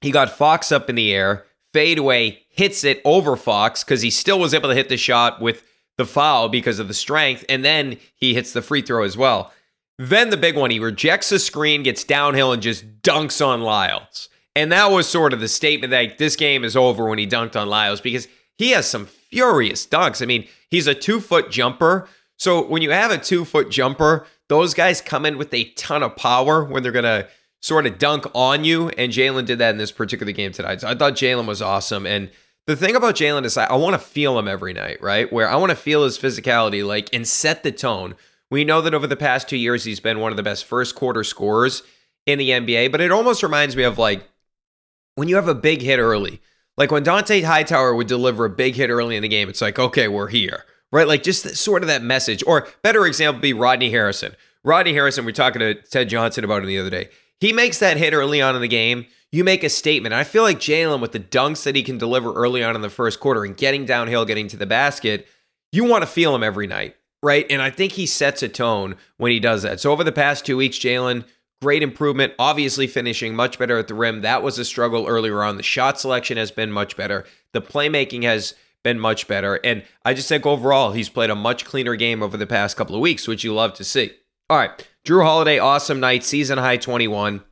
[0.00, 4.10] he got Fox up in the air, fade away, hits it over Fox because he
[4.10, 5.64] still was able to hit the shot with
[5.96, 7.44] the foul because of the strength.
[7.48, 9.52] And then he hits the free throw as well.
[9.98, 14.28] Then the big one, he rejects the screen, gets downhill, and just dunks on Lyles.
[14.54, 17.56] And that was sort of the statement that this game is over when he dunked
[17.56, 20.22] on Lyles because he has some furious dunks.
[20.22, 22.08] I mean, he's a two foot jumper.
[22.38, 26.02] So when you have a two foot jumper, those guys come in with a ton
[26.02, 27.28] of power when they're going to
[27.62, 28.90] sort of dunk on you.
[28.90, 30.82] And Jaylen did that in this particular game tonight.
[30.82, 32.06] So I thought Jaylen was awesome.
[32.06, 32.30] And
[32.66, 35.32] the thing about Jaylen is I, I want to feel him every night, right?
[35.32, 38.14] Where I want to feel his physicality, like, and set the tone.
[38.50, 40.94] We know that over the past two years, he's been one of the best first
[40.94, 41.82] quarter scorers
[42.26, 44.22] in the NBA, but it almost reminds me of like
[45.14, 46.40] when you have a big hit early.
[46.76, 49.78] Like when Dont'a Hightower would deliver a big hit early in the game, it's like,
[49.78, 51.06] okay, we're here, right?
[51.06, 52.42] Like just sort of that message.
[52.46, 54.34] Or better example be Rodney Harrison.
[54.64, 57.08] Rodney Harrison, we are talking to Ted Johnson about him the other day.
[57.40, 59.06] He makes that hit early on in the game.
[59.32, 60.14] You make a statement.
[60.14, 62.90] I feel like Jaylen, with the dunks that he can deliver early on in the
[62.90, 65.26] first quarter and getting downhill, getting to the basket,
[65.72, 67.46] you want to feel him every night, right?
[67.50, 69.80] And I think he sets a tone when he does that.
[69.80, 71.24] So over the past two weeks, Jaylen,
[71.62, 72.32] great improvement.
[72.40, 74.22] Obviously, finishing much better at the rim.
[74.22, 75.56] That was a struggle earlier on.
[75.56, 77.24] The shot selection has been much better.
[77.52, 79.60] The playmaking has been much better.
[79.62, 82.96] And I just think overall, he's played a much cleaner game over the past couple
[82.96, 84.10] of weeks, which you love to see.
[84.50, 84.88] All right.
[85.04, 87.42] Jrue Holiday, awesome night, season high 21.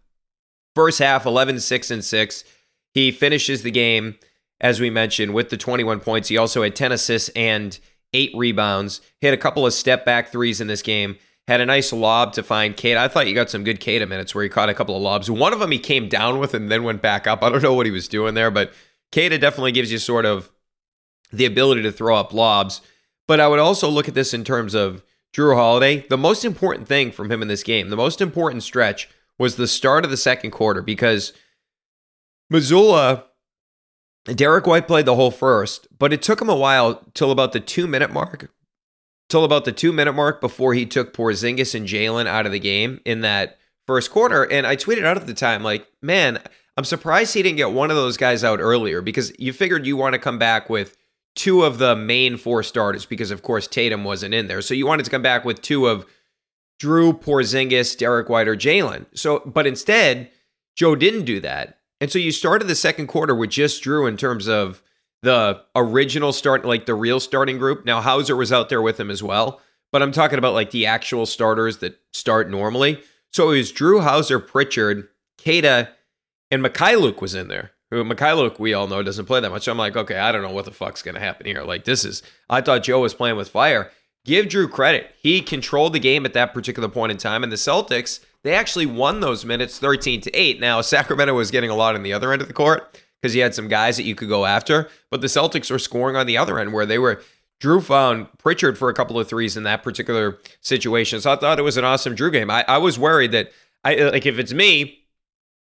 [0.75, 2.45] First half, 11, 6, and 6.
[2.93, 4.17] He finishes the game,
[4.61, 6.29] as we mentioned, with the 21 points.
[6.29, 7.79] He also had 10 assists and
[8.13, 9.01] eight rebounds.
[9.21, 11.17] Hit a couple of step back threes in this game.
[11.51, 13.01] Had a nice lob to find Queta.
[13.01, 15.29] I thought you got some good Queta minutes where he caught a couple of lobs.
[15.29, 17.43] One of them he came down with and then went back up.
[17.43, 18.73] I don't know what he was doing there, but
[19.11, 20.53] Queta definitely gives you sort of
[21.33, 22.83] the ability to throw up lobs.
[23.27, 25.03] But I would also look at this in terms of
[25.35, 29.09] Jrue Holiday, the most important thing from him in this game, the most important stretch
[29.37, 31.33] was the start of the second quarter because
[32.53, 33.25] Mazzulla,
[34.25, 37.59] Derrick White played the whole first, but it took him a while till about the
[37.59, 38.53] two minute mark,
[39.31, 42.59] till about the two minute mark before he took Porzingis and Jaylen out of the
[42.59, 44.45] game in that first quarter.
[44.45, 46.41] And I tweeted out at the time, like, man,
[46.77, 49.97] I'm surprised he didn't get one of those guys out earlier because you figured you
[49.97, 50.97] want to come back with
[51.35, 54.63] two of the main four starters because, of course, Tatum wasn't in there.
[54.63, 56.07] So you wanted to come back with two of
[56.81, 59.07] Jrue, Porzingis, Derrick White, or Jaylen.
[59.15, 60.31] So, but instead,
[60.77, 61.79] Joe didn't do that.
[62.01, 64.83] And so you started the second quarter with just Jrue in terms of
[65.23, 67.85] the original start, like the real starting group.
[67.85, 69.61] Now, Hauser was out there with him as well,
[69.93, 73.03] but I'm talking about like the actual starters that start normally.
[73.33, 75.91] So it was Jrue Hauser, Pritchard, Queta,
[76.51, 79.67] and Mykhailiuk was in there who Mykhailiuk, we all know, doesn't play that much.
[79.67, 81.63] I'm like, okay, I don't know what the fuck's to happen here.
[81.63, 83.91] Like, this is, I thought Joe was playing with fire.
[84.25, 85.15] Give Jrue credit.
[85.21, 87.43] He controlled the game at that particular point in time.
[87.43, 90.61] And the Celtics, they actually won those minutes 13 to 8.
[90.61, 93.41] Now, Sacramento was getting a lot on the other end of the court because he
[93.41, 94.89] had some guys that you could go after.
[95.11, 97.23] But the Celtics were scoring on the other end where they were.
[97.61, 101.21] Jrue found Pritchard for a couple of threes in that particular situation.
[101.21, 102.51] So I thought it was an awesome Jrue game.
[102.51, 103.53] I, I was worried that
[103.85, 105.01] I like if it's me,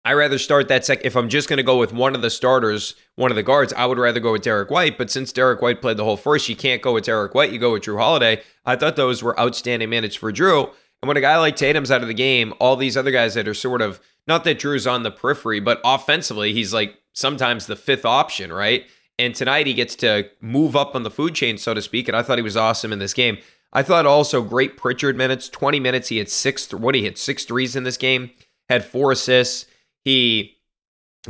[0.06, 1.04] I rather start that sec.
[1.04, 3.72] If I'm just going to go with one of the starters, one of the guards,
[3.72, 4.96] I would rather go with Derrick White.
[4.96, 7.52] But since Derrick White played the whole first, you can't go with Derrick White.
[7.52, 8.42] You go with Jrue Holiday.
[8.64, 10.70] I thought those were outstanding minutes for Jrue.
[11.02, 13.48] And when a guy like Tatum's out of the game, all these other guys that
[13.48, 17.76] are sort of not that Drew's on the periphery, but offensively, he's like sometimes the
[17.76, 18.84] fifth option, right?
[19.18, 22.08] And tonight he gets to move up on the food chain, so to speak.
[22.08, 23.38] And I thought he was awesome in this game.
[23.72, 26.08] I thought also great Pritchard minutes, 20 minutes.
[26.08, 28.30] He had six, what he hit six threes in this game,
[28.68, 29.66] had four assists.
[30.04, 30.58] He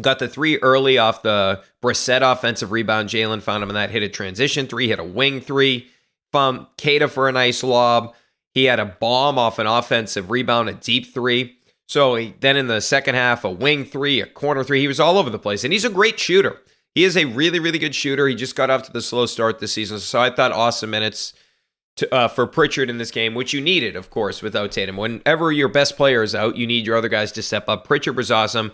[0.00, 3.08] got the three early off the Brissett offensive rebound.
[3.08, 5.88] Jaylen found him in that, hit a transition three, hit a wing three,
[6.32, 8.14] found Queta for a nice lob.
[8.52, 11.58] He had a bomb off an offensive rebound, a deep three.
[11.86, 14.80] So he, then in the second half, a wing three, a corner three.
[14.80, 15.64] He was all over the place.
[15.64, 16.60] And he's a great shooter.
[16.94, 18.26] He is a really, really good shooter.
[18.28, 19.98] He just got off to the slow start this season.
[19.98, 21.34] So I thought awesome minutes
[21.96, 24.96] to, uh, for Pritchard in this game, which you needed, of course, without Tatum.
[24.96, 27.84] Whenever your best player is out, you need your other guys to step up.
[27.84, 28.72] Pritchard was awesome.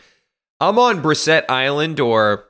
[0.60, 2.44] I'm on Brissett Island or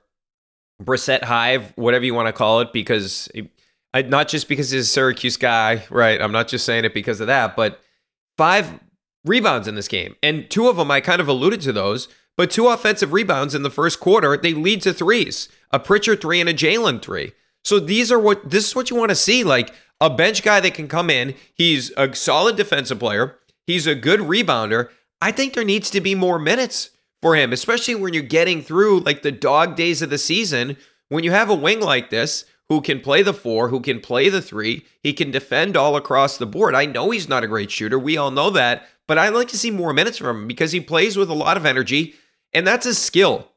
[0.83, 3.29] Brissett Hive, whatever you want to call it, because
[3.95, 6.21] I, not just because he's a Syracuse guy, right?
[6.21, 7.81] I'm not just saying it because of that, but
[8.37, 8.81] five
[9.25, 10.17] rebounds in this game.
[10.23, 13.63] And two of them, I kind of alluded to those, but two offensive rebounds in
[13.63, 17.33] the first quarter, they lead to threes a Pritchard three and a Jaylen three.
[17.65, 19.45] So these are what this is what you want to see.
[19.45, 21.35] Like a bench guy that can come in.
[21.55, 23.39] He's a solid defensive player.
[23.67, 24.89] He's a good rebounder.
[25.21, 29.01] I think there needs to be more minutes for him, especially when you're getting through
[29.01, 30.77] like the dog days of the season.
[31.09, 34.29] When you have a wing like this who can play the four, who can play
[34.29, 36.75] the three, he can defend all across the board.
[36.75, 37.99] I know he's not a great shooter.
[37.99, 38.87] We all know that.
[39.11, 41.57] But I'd like to see more minutes from him because he plays with a lot
[41.57, 42.15] of energy,
[42.53, 43.49] and that's a skill.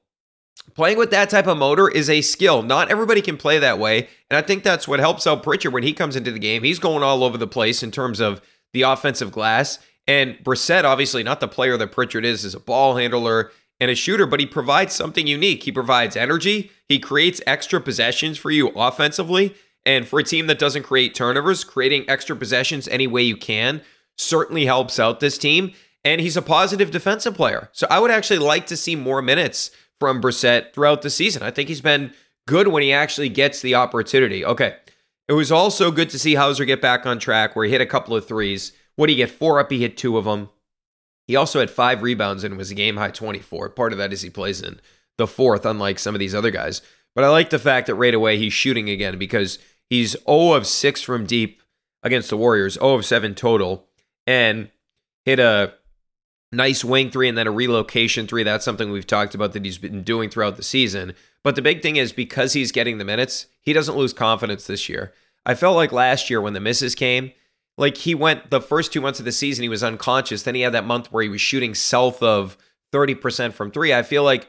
[0.74, 2.63] Playing with that type of motor is a skill.
[2.63, 4.10] Not everybody can play that way.
[4.32, 6.63] And I think that's what helps out Pritchard when he comes into the game.
[6.63, 9.78] He's going all over the place in terms of the offensive glass.
[10.08, 13.96] And Brissett, obviously not the player that Pritchard is, is a ball handler and a
[13.96, 15.62] shooter, but he provides something unique.
[15.66, 16.72] He provides energy.
[16.89, 19.54] He creates extra possessions for you offensively.
[19.86, 23.84] And for a team that doesn't create turnovers, creating extra possessions any way you can
[24.17, 25.73] certainly helps out this team.
[26.06, 27.69] and he's a positive defensive player.
[27.71, 29.71] So I would actually like to see more minutes
[30.02, 31.43] from Brissett throughout the season.
[31.43, 32.13] I think he's been
[32.45, 34.43] good when he actually gets the opportunity.
[34.43, 34.76] Okay.
[35.30, 37.86] It was also good to see Hauser get back on track where he hit a
[37.86, 38.73] couple of threes.
[38.97, 39.32] What did he get?
[39.32, 40.49] Four up, he hit two of them.
[41.26, 43.69] He also had five rebounds and was a game high 24.
[43.69, 44.82] Part of that is he plays in
[45.17, 46.82] the fourth, unlike some of these other guys.
[47.15, 49.58] But I like the fact that right away he's shooting again because
[49.89, 51.62] he's 0 of 6 from deep
[52.02, 53.88] against the Warriors, 0 of 7 total,
[54.28, 54.70] and
[55.26, 55.74] hit a
[56.52, 58.44] nice wing three and then a relocation three.
[58.44, 61.14] That's something we've talked about that he's been doing throughout the season.
[61.44, 64.88] But the big thing is because he's getting the minutes, he doesn't lose confidence this
[64.88, 65.14] year.
[65.46, 67.32] I felt like last year when the misses came,
[67.78, 70.44] like he went the first two months of the season, he was unconscious.
[70.44, 72.58] Then he had that month where he was shooting south of
[72.94, 73.94] 30% from three.
[73.94, 74.48] I feel like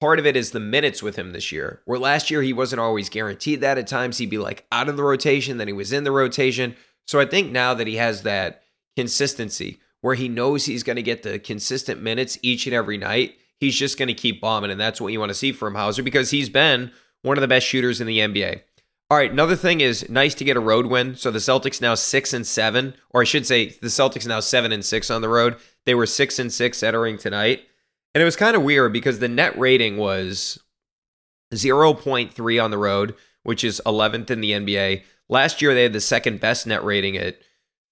[0.00, 2.80] part of it is the minutes with him this year, where last year he wasn't
[2.80, 3.78] always guaranteed that.
[3.78, 6.74] At times he'd be like out of the rotation, then he was in the rotation.
[7.06, 8.62] So I think now that he has that
[8.96, 13.36] consistency where he knows he's going to get the consistent minutes each and every night,
[13.58, 14.70] he's just going to keep bombing.
[14.70, 17.48] And that's what you want to see from Hauser because he's been one of the
[17.48, 18.62] best shooters in the NBA.
[19.10, 21.14] All right, another thing is nice to get a road win.
[21.16, 24.72] So the Celtics now six and seven, or I should say the Celtics now seven
[24.72, 25.56] and six on the road.
[25.84, 27.62] They were six and six entering tonight.
[28.14, 30.58] And it was kind of weird because the net rating was
[31.54, 35.02] 0.3 on the road, which is 11th in the NBA.
[35.28, 37.36] Last year, they had the second best net rating at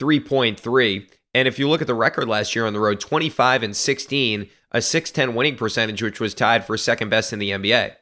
[0.00, 1.08] 3.3.
[1.34, 4.48] And if you look at the record last year on the road, 25 and 16,
[4.72, 7.94] a 610 winning percentage, which was tied for second best in the NBA.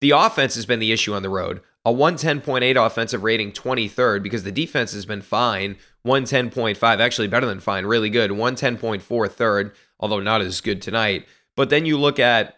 [0.00, 1.60] The offense has been the issue on the road.
[1.84, 5.76] A 110.8 offensive rating, 23rd, because the defense has been fine.
[6.06, 8.30] 110.5, actually better than fine, really good.
[8.30, 11.26] 110.4 third, although not as good tonight.
[11.56, 12.56] But then you look at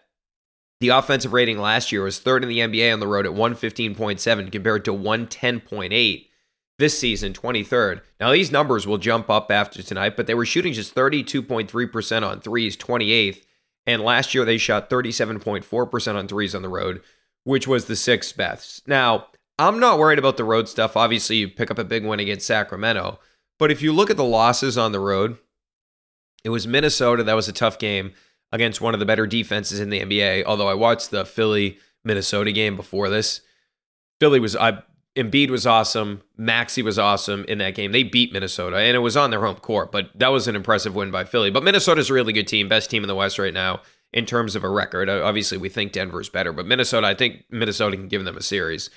[0.79, 4.51] the offensive rating last year was third in the NBA on the road at 115.7
[4.51, 6.27] compared to 110.8
[6.77, 8.01] this season, 23rd.
[8.19, 12.39] Now, these numbers will jump up after tonight, but they were shooting just 32.3% on
[12.39, 13.43] threes, 28th.
[13.85, 17.01] And last year, they shot 37.4% on threes on the road,
[17.43, 18.87] which was the sixth best.
[18.87, 20.95] Now, I'm not worried about the road stuff.
[20.95, 23.19] Obviously, you pick up a big win against Sacramento.
[23.57, 25.37] But if you look at the losses on the road,
[26.43, 27.23] it was Minnesota.
[27.23, 28.13] That was a tough game
[28.51, 30.43] against one of the better defenses in the NBA.
[30.45, 33.41] Although I watched the Philly Minnesota game before this.
[34.19, 34.81] Philly was I
[35.17, 36.21] Embiid was awesome.
[36.37, 37.91] Maxey was awesome in that game.
[37.91, 40.95] They beat Minnesota, and it was on their home court, but that was an impressive
[40.95, 41.49] win by Philly.
[41.49, 43.81] But Minnesota's a really good team, best team in the West right now
[44.13, 45.09] in terms of a record.
[45.09, 48.43] Uh, obviously, we think Denver's better, but Minnesota, I think Minnesota can give them a
[48.43, 48.89] series.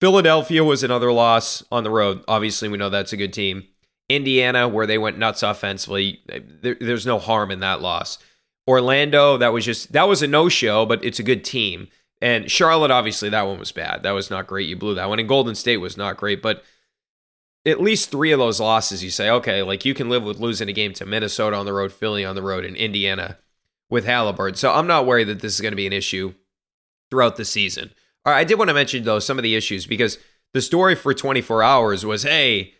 [0.00, 2.22] Philadelphia was another loss on the road.
[2.28, 3.64] Obviously, we know that's a good team.
[4.10, 8.18] Indiana, where they went nuts offensively, eh, there, there's no harm in that loss.
[8.68, 11.88] Orlando, that was just that was a no-show, but it's a good team.
[12.24, 14.02] And Charlotte, obviously, that one was bad.
[14.02, 14.66] That was not great.
[14.66, 15.18] You blew that one.
[15.18, 16.40] And Golden State was not great.
[16.40, 16.64] But
[17.66, 20.70] at least three of those losses, you say, okay, like you can live with losing
[20.70, 23.36] a game to Minnesota on the road, Philly on the road, and Indiana
[23.90, 24.56] with Halliburton.
[24.56, 26.32] So I'm not worried that this is going to be an issue
[27.10, 27.90] throughout the season.
[28.24, 30.16] All right, I did want to mention, though, some of the issues because
[30.54, 32.72] the story for 24 hours was hey,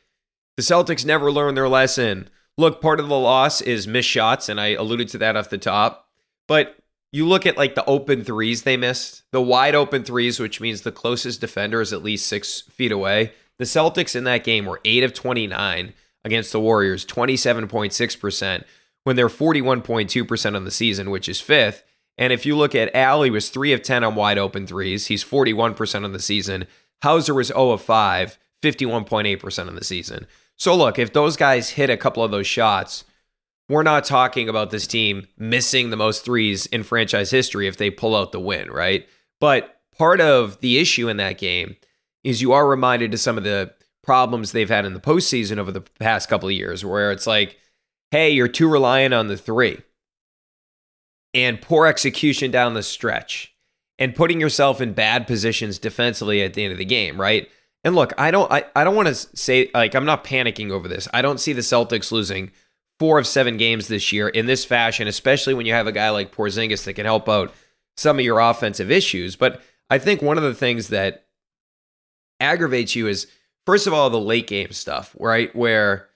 [0.56, 2.30] the Celtics never learned their lesson.
[2.56, 5.58] Look, part of the loss is missed shots, and I alluded to that off the
[5.58, 6.08] top.
[6.48, 6.78] But
[7.14, 10.80] you look at like the open threes they missed, the wide open threes, which means
[10.80, 13.32] the closest defender is at least six feet away.
[13.56, 18.64] The Celtics in that game were 8 of 29 against the Warriors, 27.6%,
[19.04, 21.84] when they're 41.2% on the season, which is fifth.
[22.18, 25.06] And if you look at Al, he was 3 of 10 on wide open threes.
[25.06, 26.66] He's 41% on the season.
[27.04, 30.26] Hauser was 0 of 5, 51.8% on the season.
[30.56, 33.04] So look, if those guys hit a couple of those shots,
[33.68, 37.90] we're not talking about this team missing the most threes in franchise history if they
[37.90, 39.08] pull out the win, right?
[39.40, 41.76] But part of the issue in that game
[42.22, 43.72] is you are reminded to some of the
[44.02, 47.58] problems they've had in the postseason over the past couple of years, where it's like,
[48.10, 49.80] hey, you're too reliant on the three
[51.32, 53.54] and poor execution down the stretch
[53.98, 57.48] and putting yourself in bad positions defensively at the end of the game, right?
[57.82, 60.88] And look, I don't I, I don't want to say like I'm not panicking over
[60.88, 61.08] this.
[61.12, 62.50] I don't see the Celtics losing
[62.98, 66.10] four of seven games this year in this fashion, especially when you have a guy
[66.10, 67.52] like Porzingis that can help out
[67.96, 69.36] some of your offensive issues.
[69.36, 71.26] But I think one of the things that
[72.40, 73.26] aggravates you is,
[73.66, 75.54] first of all, the late game stuff, right?
[75.54, 76.08] Where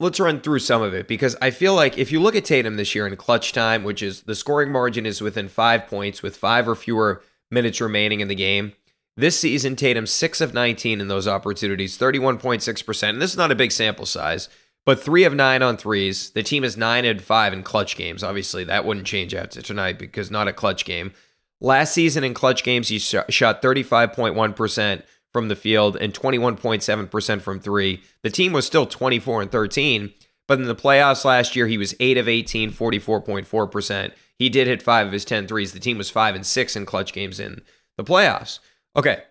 [0.00, 2.76] let's run through some of it because I feel like if you look at Tatum
[2.76, 6.36] this year in clutch time, which is the scoring margin is within five points with
[6.36, 8.72] five or fewer minutes remaining in the game.
[9.16, 13.08] This season, Tatum 6 of 19 in those opportunities, 31.6%.
[13.08, 14.48] And this is not a big sample size,
[14.84, 16.30] but three of nine on threes.
[16.30, 18.22] The team is nine and five in clutch games.
[18.22, 21.12] Obviously, that wouldn't change after tonight because not a clutch game.
[21.60, 28.02] Last season in clutch games, he shot 35.1% from the field and 21.7% from three.
[28.22, 30.12] The team was still 24 and 13,
[30.46, 34.12] But in the playoffs last year, he was 8 of 18, 44.4%.
[34.38, 35.72] He did hit 5 of his 10 threes.
[35.72, 37.62] The team was 5 and 6 in clutch games in
[37.96, 38.58] the playoffs.
[38.94, 39.22] Okay.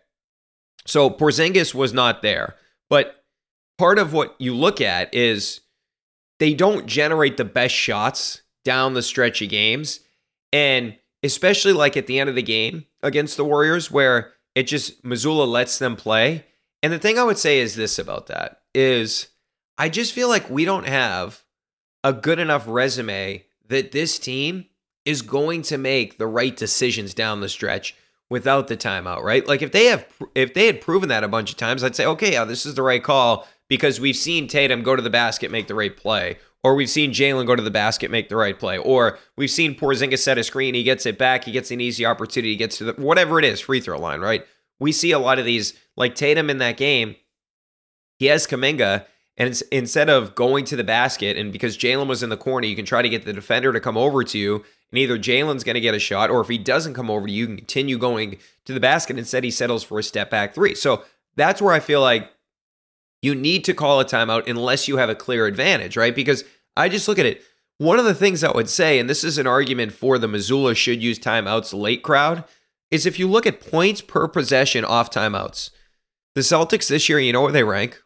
[0.86, 2.56] So Porzingis was not there.
[2.90, 3.23] But
[3.78, 5.62] part of what you look at is
[6.40, 10.00] they don't generate the best shots down the stretch of games.
[10.52, 15.04] And especially like at the end of the game against the Warriors, where it just
[15.04, 16.46] Mazzulla lets them play.
[16.82, 19.30] And the thing I would say is this about that is
[19.78, 21.44] I just feel like we don't have
[22.04, 24.66] a good enough resume that this team
[25.06, 27.96] is going to make the right decisions down the stretch
[28.30, 29.48] without the timeout, right?
[29.48, 30.06] Like if they have
[30.36, 32.76] if they had proven that a bunch of times, I'd say, okay, yeah, this is
[32.76, 36.38] the right call because we've seen Tatum go to the basket, make the right play,
[36.64, 39.76] or we've seen Jaylen go to the basket, make the right play, or we've seen
[39.76, 42.78] Porzingis set a screen, he gets it back, he gets an easy opportunity, he gets
[42.78, 44.46] to the whatever it is, free throw line, right?
[44.80, 47.16] We see a lot of these, like Tatum in that game,
[48.18, 49.06] he has Kuminga,
[49.36, 52.76] and instead of going to the basket, and because Jaylen was in the corner, you
[52.76, 55.74] can try to get the defender to come over to you, and either Jaylen's going
[55.74, 57.98] to get a shot, or if he doesn't come over to you, you can continue
[57.98, 59.18] going to the basket.
[59.18, 60.76] Instead, he settles for a step back three.
[60.76, 61.04] So
[61.36, 62.30] that's where I feel like
[63.24, 66.14] you need to call a timeout unless you have a clear advantage, right?
[66.14, 66.44] Because
[66.76, 67.42] I just look at it.
[67.78, 70.76] One of the things I would say, and this is an argument for the Mazzulla
[70.76, 72.44] should use timeouts late crowd,
[72.92, 75.72] is if you look at points per possession off timeouts,
[76.36, 78.04] the Celtics this year, you know where they rank?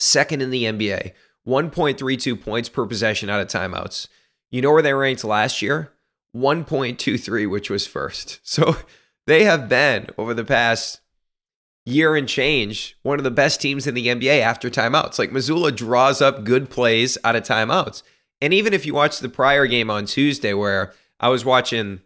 [0.00, 1.12] Second in the NBA,
[1.46, 4.08] 1.32 points per possession out of timeouts.
[4.50, 5.92] You know where they ranked last year?
[6.36, 8.40] 1.23, which was first.
[8.44, 8.76] So
[9.26, 11.00] they have been over the past
[11.90, 15.18] year and change, one of the best teams in the NBA after timeouts.
[15.18, 18.02] Like Mazzulla draws up good plays out of timeouts.
[18.40, 22.00] And even if you watch the prior game on Tuesday, where I was watching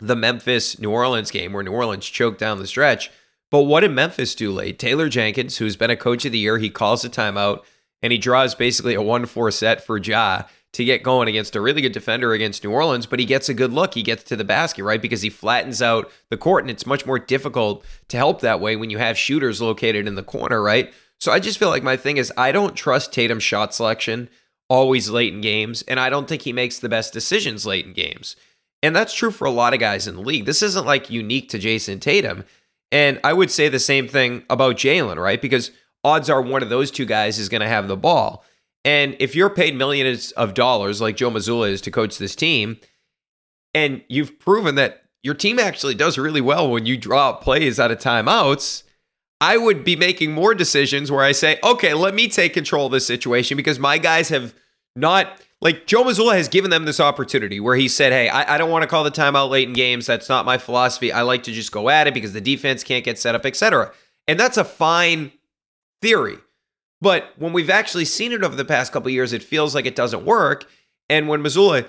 [0.00, 3.10] the Memphis New Orleans game where New Orleans choked down the stretch.
[3.50, 4.78] But what did Memphis do late?
[4.78, 7.60] Taylor Jenkins, who's been a coach of the year, he calls a timeout
[8.02, 10.42] and he draws basically a 1 4 set for Ja
[10.76, 13.54] to get going against a really good defender against New Orleans, but he gets a
[13.54, 13.94] good look.
[13.94, 15.00] He gets to the basket, right?
[15.00, 18.76] Because he flattens out the court, and it's much more difficult to help that way
[18.76, 20.92] when you have shooters located in the corner, right?
[21.18, 24.28] So I just feel like my thing is I don't trust Tatum's shot selection
[24.68, 27.94] always late in games, and I don't think he makes the best decisions late in
[27.94, 28.36] games.
[28.82, 30.44] And that's true for a lot of guys in the league.
[30.44, 32.44] This isn't like unique to Jayson Tatum.
[32.92, 35.40] And I would say the same thing about Jaylen, right?
[35.40, 35.70] Because
[36.04, 38.44] odds are one of those two guys is going to have the ball.
[38.86, 42.78] And if you're paid millions of dollars, like Joe Mazzulla is to coach this team,
[43.74, 47.90] and you've proven that your team actually does really well when you draw plays out
[47.90, 48.84] of timeouts,
[49.40, 52.92] I would be making more decisions where I say, okay, let me take control of
[52.92, 54.54] this situation because my guys have
[54.94, 58.58] not like Joe Mazzulla has given them this opportunity where he said, Hey, I, I
[58.58, 60.06] don't want to call the timeout late in games.
[60.06, 61.10] That's not my philosophy.
[61.12, 63.92] I like to just go at it because the defense can't get set up, etc.
[64.28, 65.32] And that's a fine
[66.00, 66.36] theory.
[67.00, 69.96] But when we've actually seen it over the past couple years, it feels like it
[69.96, 70.68] doesn't work.
[71.08, 71.86] And when Mazzulla,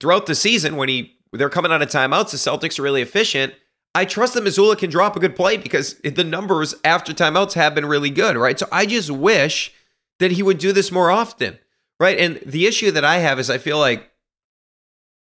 [0.00, 3.54] throughout the season, when he they're coming out of timeouts, the Celtics are really efficient.
[3.94, 7.74] I trust that Mazzulla can drop a good play because the numbers after timeouts have
[7.74, 8.58] been really good, right?
[8.58, 9.72] So I just wish
[10.18, 11.58] that he would do this more often,
[11.98, 12.18] right?
[12.18, 14.10] And the issue that I have is I feel like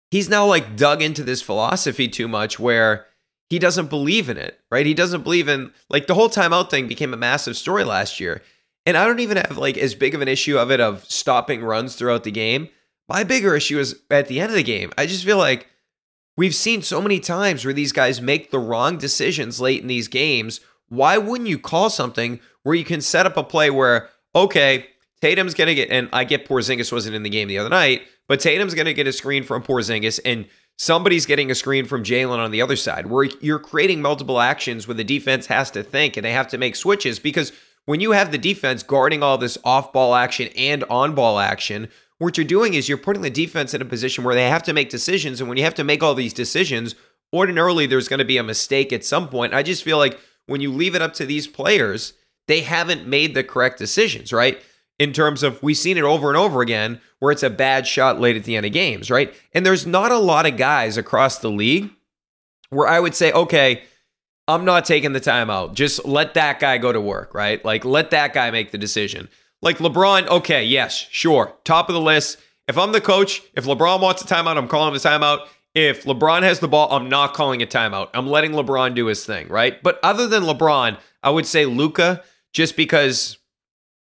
[0.10, 3.06] he's now like dug into this philosophy too much where
[3.50, 4.86] he doesn't believe in it, right?
[4.86, 8.42] He doesn't believe in like the whole timeout thing became a massive story last year.
[8.86, 11.64] And I don't even have like as big of an issue of it of stopping
[11.64, 12.70] runs throughout the game.
[13.08, 14.92] My bigger issue is at the end of the game.
[14.98, 15.68] I just feel like
[16.38, 20.08] we've seen so many times where these guys make the wrong decisions late in these
[20.08, 20.60] games.
[20.90, 24.88] Why wouldn't you call something where you can set up a play where, okay,
[25.22, 28.04] Tatum's going to get, and I get Porzingis wasn't in the game the other night,
[28.28, 30.46] but Tatum's going to get a screen from Porzingis and
[30.78, 34.88] somebody's getting a screen from Jaylen on the other side where you're creating multiple actions
[34.88, 37.52] where the defense has to think and they have to make switches because
[37.86, 41.88] when you have the defense guarding all this off ball action and on ball action,
[42.18, 44.74] what you're doing is you're putting the defense in a position where they have to
[44.74, 45.40] make decisions.
[45.40, 46.96] And when you have to make all these decisions,
[47.34, 49.54] ordinarily there's going to be a mistake at some point.
[49.54, 52.14] I just feel like when you leave it up to these players,
[52.48, 54.62] they haven't made the correct decisions, right?
[54.98, 58.20] In terms of we've seen it over and over again where it's a bad shot
[58.20, 59.34] late at the end of games, right?
[59.54, 61.90] And there's not a lot of guys across the league
[62.70, 63.84] where I would say, okay,
[64.48, 65.74] I'm not taking the timeout.
[65.74, 67.64] Just let that guy go to work, right?
[67.66, 69.28] Like, let that guy make the decision.
[69.62, 71.56] Like LeBron, okay, yes, sure.
[71.64, 72.38] Top of the list.
[72.68, 75.48] If I'm the coach, if LeBron wants a timeout, I'm calling a timeout.
[75.74, 78.10] If LeBron has the ball, I'm not calling a timeout.
[78.14, 79.82] I'm letting LeBron do his thing, right?
[79.82, 82.24] But other than LeBron, I would say Luka,
[82.54, 83.38] just because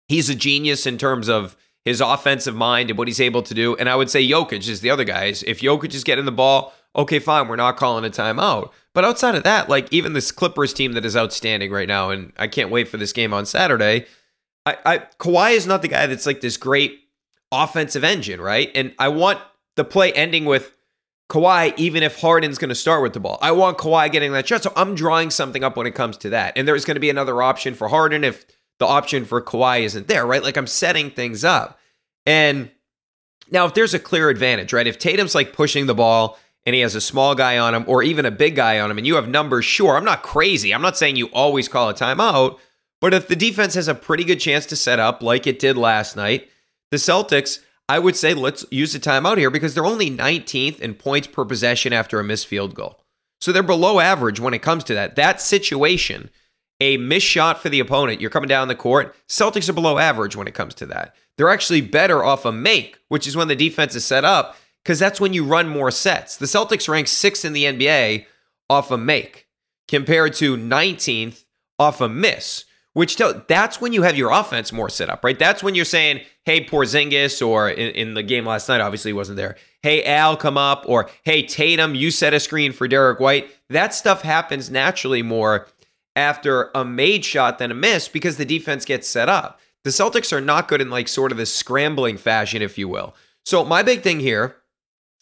[0.08, 1.56] he's a genius in terms of
[1.86, 3.76] his offensive mind and what he's able to do.
[3.76, 5.44] And I would say Jokic is the other guys.
[5.44, 8.72] If Jokic is getting the ball, okay, fine, we're not calling a timeout.
[8.94, 12.32] But outside of that, like even this Clippers team that is outstanding right now, and
[12.38, 14.06] I can't wait for this game on Saturday.
[14.66, 17.00] I, I Kawhi is not the guy that's like this great
[17.52, 18.72] offensive engine, right?
[18.74, 19.40] And I want
[19.76, 20.72] the play ending with
[21.30, 23.38] Kawhi, even if Harden's going to start with the ball.
[23.42, 24.64] I want Kawhi getting that shot.
[24.64, 26.54] So I'm drawing something up when it comes to that.
[26.56, 28.46] And there's going to be another option for Harden if
[28.80, 30.44] the option for Kawhi isn't there, right?
[30.44, 31.80] Like I'm setting things up.
[32.26, 32.72] And
[33.52, 34.88] now, if there's a clear advantage, right?
[34.88, 38.02] If Tatum's like pushing the ball and he has a small guy on him or
[38.04, 40.74] even a big guy on him and you have numbers, sure, I'm not crazy.
[40.74, 42.58] I'm not saying you always call a timeout.
[43.02, 45.78] But if the defense has a pretty good chance to set up like it did
[45.78, 46.50] last night,
[46.92, 50.96] the Celtics, I would say let's use a timeout here because they're only 19th in
[50.96, 53.00] points per possession after a missed field goal.
[53.42, 55.16] So they're below average when it comes to that.
[55.16, 56.32] That situation,
[56.80, 60.36] a missed shot for the opponent, you're coming down the court, Celtics are below average
[60.36, 61.16] when it comes to that.
[61.38, 64.56] They're actually better off a make, which is when the defense is set up,
[64.86, 66.38] because that's when you run more sets.
[66.38, 68.28] The Celtics rank sixth in the NBA
[68.70, 69.48] off a make
[69.88, 71.44] compared to 19th
[71.80, 75.40] off a miss, which tell, that's when you have your offense more set up, right?
[75.40, 79.14] That's when you're saying, hey, Porzingis, or in, in the game last night, obviously he
[79.14, 79.58] wasn't there.
[79.82, 83.50] Hey, Al, come up, or hey, Tatum, you set a screen for Derrick White.
[83.70, 85.68] That stuff happens naturally more
[86.16, 89.60] after a made shot than a miss because the defense gets set up.
[89.84, 93.16] The Celtics are not good in like sort of this scrambling fashion, if you will.
[93.46, 94.56] So my big thing here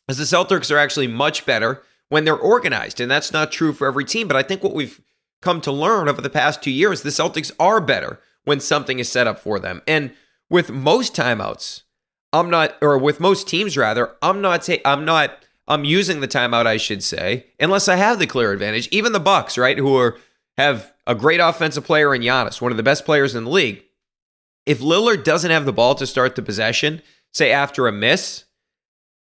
[0.08, 3.00] is the Celtics are actually much better when they're organized.
[3.00, 4.28] And that's not true for every team.
[4.28, 5.02] But I think what we've
[5.42, 9.12] come to learn over the past two years, the Celtics are better when something is
[9.12, 9.82] set up for them.
[9.88, 10.14] And
[10.50, 11.84] with most timeouts,
[12.32, 16.28] I'm not, or with most teams rather, I'm not, ta- I'm not, I'm using the
[16.28, 18.88] timeout, I should say, unless I have the clear advantage.
[18.90, 20.18] Even the Bucks, right, who are
[20.58, 23.84] have a great offensive player in Giannis, one of the best players in the league.
[24.66, 27.02] If Lillard doesn't have the ball to start the possession,
[27.32, 28.46] say after a miss,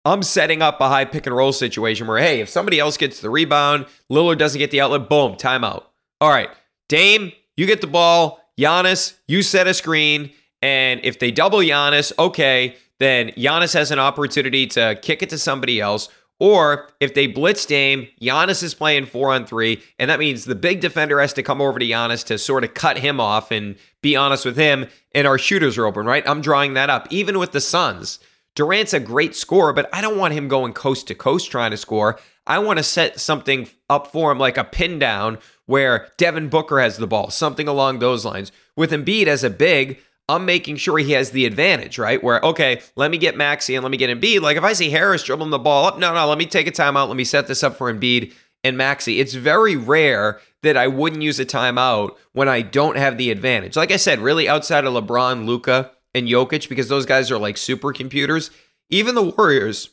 [0.07, 3.19] I'm setting up a high pick and roll situation where, hey, if somebody else gets
[3.19, 5.83] the rebound, Lillard doesn't get the outlet, boom, timeout.
[6.21, 6.49] All right,
[6.87, 8.39] Dame, you get the ball.
[8.57, 10.31] Giannis, you set a screen.
[10.61, 15.37] And if they double Giannis, okay, then Giannis has an opportunity to kick it to
[15.37, 16.09] somebody else.
[16.39, 20.53] Or if they blitz Dame, Giannis is playing four on three, and that means the
[20.53, 23.75] big defender has to come over to Giannis to sort of cut him off and
[24.03, 24.87] be honest with him.
[25.15, 26.27] And our shooters are open, right?
[26.27, 27.07] I'm drawing that up.
[27.09, 28.19] Even with the Suns,
[28.57, 31.77] Durant's a great scorer, but I don't want him going coast to coast trying to
[31.77, 32.19] score.
[32.47, 35.37] I want to set something up for him like a pin down
[35.67, 38.51] where Devin Booker has the ball, something along those lines.
[38.75, 42.23] With Embiid as a big, I'm making sure he has the advantage, right?
[42.23, 44.41] Where, okay, let me get Maxey and let me get Embiid.
[44.41, 46.71] Like if I see Harris dribbling the ball up, no, no, let me take a
[46.71, 47.09] timeout.
[47.09, 48.33] Let me set this up for Embiid
[48.63, 49.19] and Maxey.
[49.19, 53.75] It's very rare that I wouldn't use a timeout when I don't have the advantage.
[53.75, 57.55] Like I said, really outside of LeBron, Luka, and Jokic, because those guys are like
[57.55, 58.49] supercomputers.
[58.89, 59.89] Even the Warriors,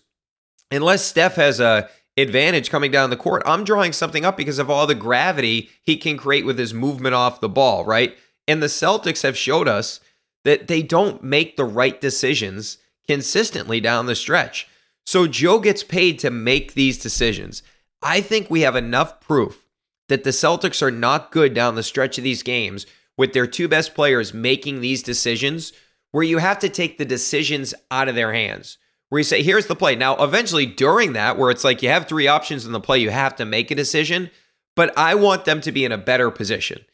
[0.70, 4.70] unless Steph has a advantage coming down the court, I'm drawing something up because of
[4.70, 8.16] all the gravity he can create with his movement off the ball, right?
[8.46, 10.00] And the Celtics have showed us
[10.44, 14.68] that they don't make the right decisions consistently down the stretch.
[15.06, 17.62] So Joe gets paid to make these decisions.
[18.02, 19.66] I think we have enough proof
[20.08, 22.86] that the Celtics are not good down the stretch of these games
[23.16, 25.72] with their two best players making these decisions
[26.14, 28.78] where you have to take the decisions out of their hands.
[29.08, 29.96] Where you say, here's the play.
[29.96, 33.10] Now, eventually during that, where it's like you have three options in the play, you
[33.10, 34.30] have to make a decision,
[34.76, 36.84] but I want them to be in a better position.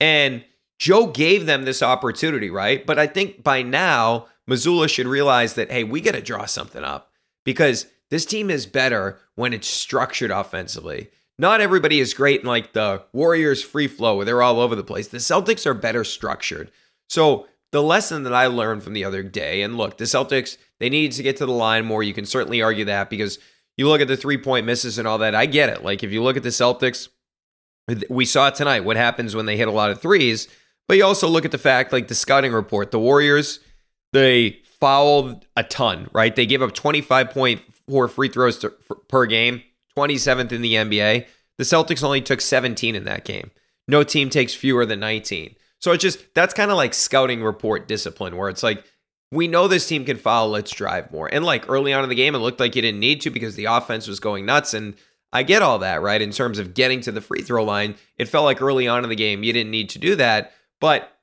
[0.00, 0.44] And
[0.76, 2.84] Joe gave them this opportunity, right?
[2.84, 6.82] But I think by now, Mazzulla should realize that, hey, we got to draw something
[6.82, 7.12] up
[7.44, 11.10] because this team is better when it's structured offensively.
[11.38, 14.82] Not everybody is great in like the Warriors free flow where they're all over the
[14.82, 15.06] place.
[15.06, 16.72] The Celtics are better structured.
[17.08, 20.88] So the lesson that I learned from the other day, and look, the Celtics, they
[20.88, 22.04] needed to get to the line more.
[22.04, 23.40] You can certainly argue that because
[23.76, 25.34] you look at the three point misses and all that.
[25.34, 25.82] I get it.
[25.82, 27.08] Like if you look at the Celtics,
[28.08, 28.84] we saw tonight.
[28.84, 30.46] What happens when they hit a lot of threes?
[30.86, 33.58] But you also look at the fact, like the scouting report, the Warriors,
[34.12, 36.36] they fouled a ton, right?
[36.36, 38.70] They gave up 25.4 free throws to,
[39.08, 39.64] per game,
[39.98, 41.26] 27th in the NBA.
[41.58, 43.50] The Celtics only took 17 in that game.
[43.88, 45.56] No team takes fewer than 19.
[45.84, 48.82] So it's just, that's kind of like scouting report discipline, where it's like,
[49.30, 51.28] we know this team can foul, let's drive more.
[51.30, 53.54] And like early on in the game, it looked like you didn't need to because
[53.54, 54.72] the offense was going nuts.
[54.72, 54.94] And
[55.30, 56.22] I get all that, right?
[56.22, 59.10] In terms of getting to the free throw line, it felt like early on in
[59.10, 60.54] the game, you didn't need to do that.
[60.80, 61.18] But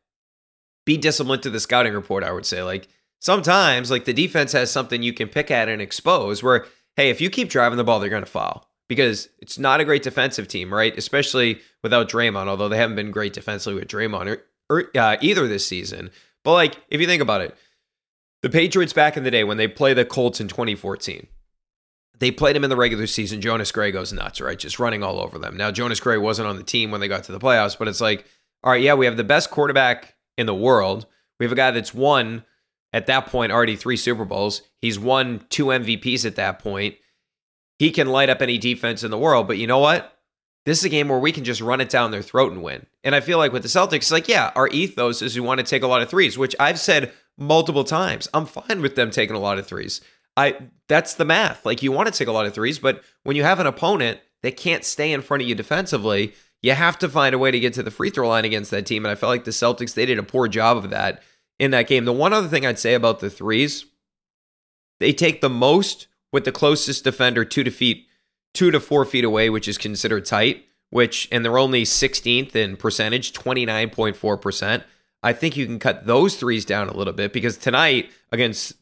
[0.86, 2.62] be disciplined to the scouting report, I would say.
[2.62, 2.88] Like
[3.18, 7.20] sometimes, like the defense has something you can pick at and expose where, hey, if
[7.20, 10.48] you keep driving the ball, they're going to foul because it's not a great defensive
[10.48, 10.96] team, right?
[10.96, 14.38] Especially without Draymond, although they haven't been great defensively with Draymond
[14.72, 16.12] or, or uh, either this season.
[16.44, 17.56] But like, if you think about it,
[18.42, 21.28] the Patriots back in the day when they play the Colts in 2014,
[22.18, 23.42] they played him in the regular season.
[23.42, 24.58] Jonas Gray goes nuts, right?
[24.58, 25.58] Just running all over them.
[25.58, 28.02] Now, Jonas Gray wasn't on the team when they got to the playoffs, but it's
[28.02, 28.26] like
[28.64, 31.08] all right, yeah, we have the best quarterback in the world.
[31.40, 32.46] We have a guy that's won
[32.94, 34.62] at that point already three Super Bowls.
[34.80, 36.96] He's won two MVPs at that point.
[37.80, 40.16] He can light up any defense in the world, but you know what?
[40.66, 42.86] This is a game where we can just run it down their throat and win.
[43.04, 45.66] And I feel like with the Celtics, like, yeah, our ethos is we want to
[45.66, 48.28] take a lot of threes, which I've said multiple times.
[48.34, 50.02] I'm fine with them taking a lot of threes.
[50.38, 50.58] I
[50.88, 51.66] that's the math.
[51.66, 54.20] Like you want to take a lot of threes, but when you have an opponent
[54.44, 57.60] that can't stay in front of you defensively, you have to find a way to
[57.60, 59.04] get to the free throw line against that team.
[59.04, 61.22] And I felt like the Celtics, they did a poor job of that
[61.60, 62.06] in that game.
[62.06, 63.86] The one other thing I'd say about the threes,
[65.00, 68.08] they take the most with the closest defender to feet,
[68.54, 72.78] two to four feet away, which is considered tight, which and they're only 16th in
[72.78, 74.84] percentage, 29.4%.
[75.24, 78.74] I think you can cut those threes down a little bit because tonight against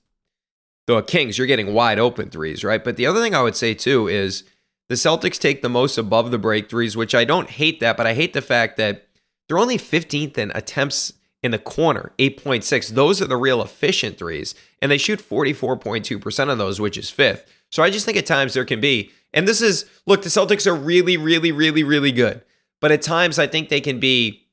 [0.88, 2.84] the Kings, you're getting wide open threes, right?
[2.84, 4.44] But the other thing I would say too is
[4.88, 8.08] the Celtics take the most above the break threes, which I don't hate that, but
[8.08, 9.08] I hate the fact that
[9.48, 12.90] they're only 15th in attempts in the corner, 8.6.
[12.90, 17.46] Those are the real efficient threes, and they shoot 44.2% of those, which is fifth.
[17.72, 20.68] So I just think at times there can be, and this is, look, the Celtics
[20.68, 22.42] are really, really, really, really good.
[22.82, 24.48] But at times I think they can be,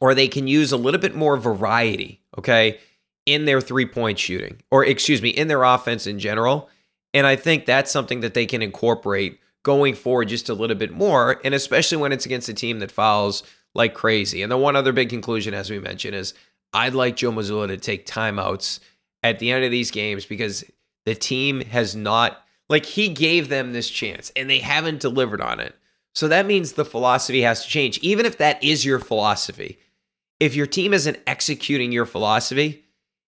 [0.00, 2.78] or they can use a little bit more variety, okay,
[3.24, 6.68] in their three point shooting, or excuse me, in their offense in general.
[7.14, 10.92] And I think that's something that they can incorporate going forward just a little bit
[10.92, 13.42] more, and especially when it's against a team that fouls
[13.74, 14.42] like crazy.
[14.42, 16.34] And the one other big conclusion, as we mentioned, is
[16.72, 18.80] I'd like Joe Mazzulla to take timeouts
[19.22, 20.64] at the end of these games because
[21.04, 25.60] the team has not like he gave them this chance and they haven't delivered on
[25.60, 25.74] it.
[26.14, 27.98] So that means the philosophy has to change.
[27.98, 29.78] Even if that is your philosophy,
[30.40, 32.84] if your team isn't executing your philosophy,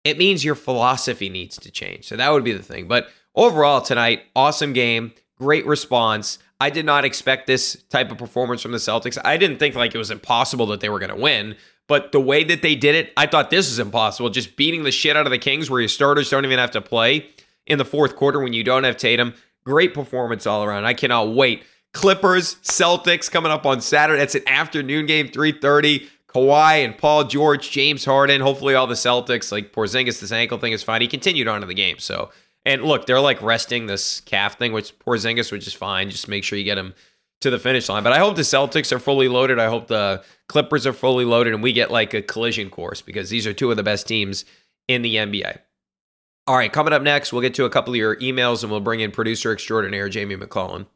[0.04, 2.06] it means your philosophy needs to change.
[2.06, 2.86] So that would be the thing.
[2.86, 5.12] But overall, tonight, awesome game.
[5.38, 6.38] Great response.
[6.60, 9.18] I did not expect this type of performance from the Celtics.
[9.24, 11.56] I didn't think like it was impossible that they were going to win,
[11.88, 14.30] but the way that they did it, I thought this is impossible.
[14.30, 16.80] Just beating the shit out of the Kings where your starters don't even have to
[16.80, 17.28] play
[17.66, 19.34] in the fourth quarter when you don't have Tatum.
[19.64, 20.84] Great performance all around.
[20.84, 21.64] I cannot wait.
[21.92, 24.18] Clippers, Celtics coming up on Saturday.
[24.18, 26.08] That's an afternoon game, 3:30.
[26.28, 28.40] Kawhi and Paul George, James Harden.
[28.40, 31.00] Hopefully, all the Celtics, like Porzingis, this ankle thing is fine.
[31.00, 32.30] He continued on to the game, so
[32.64, 36.10] and look, they're like resting this calf thing, which Porzingis, which is fine.
[36.10, 36.94] Just make sure you get him
[37.42, 38.02] to the finish line.
[38.02, 39.58] But I hope the Celtics are fully loaded.
[39.58, 43.30] I hope the Clippers are fully loaded, and we get like a collision course because
[43.30, 44.44] these are two of the best teams
[44.88, 45.58] in the NBA.
[46.46, 48.80] All right, coming up next, we'll get to a couple of your emails and we'll
[48.80, 50.86] bring in producer extraordinaire Jamie McClellan.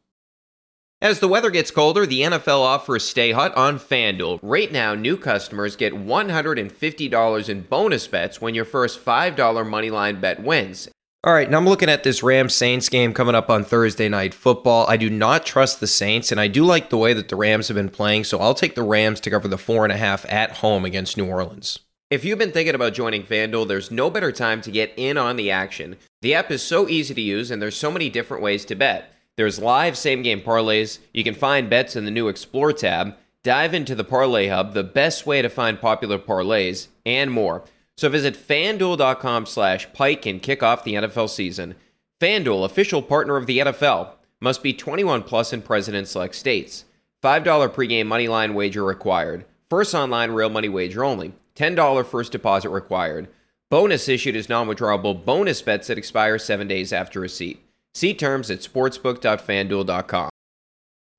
[1.01, 4.39] As the weather gets colder, the NFL offers Stay Hut on FanDuel.
[4.43, 10.43] Right now, new customers get $150 in bonus bets when your first $5 moneyline bet
[10.43, 10.87] wins.
[11.23, 14.35] All right, now I'm looking at this Rams Saints game coming up on Thursday night
[14.35, 14.85] football.
[14.87, 17.69] I do not trust the Saints, and I do like the way that the Rams
[17.69, 20.31] have been playing, so I'll take the Rams to cover the four and a half
[20.31, 21.79] at home against New Orleans.
[22.09, 25.35] If you've been thinking about joining FanDuel, there's no better time to get in on
[25.35, 25.95] the action.
[26.23, 29.13] The app is so easy to use, and there's so many different ways to bet.
[29.37, 30.97] There's live same game parlays.
[31.13, 33.15] You can find bets in the new Explore tab.
[33.43, 37.63] Dive into the Parlay Hub, the best way to find popular parlays, and more.
[37.95, 41.75] So visit fanduel.com slash pike and kick off the NFL season.
[42.19, 46.85] FanDuel, official partner of the NFL, must be 21 plus in present select states.
[47.23, 49.45] $5 pregame moneyline wager required.
[49.69, 51.33] First online real money wager only.
[51.59, 53.27] $10 first deposit required.
[53.69, 57.63] Bonus issued is non withdrawable bonus bets that expire seven days after receipt.
[57.93, 60.29] See terms at sportsbook.fanduel.com.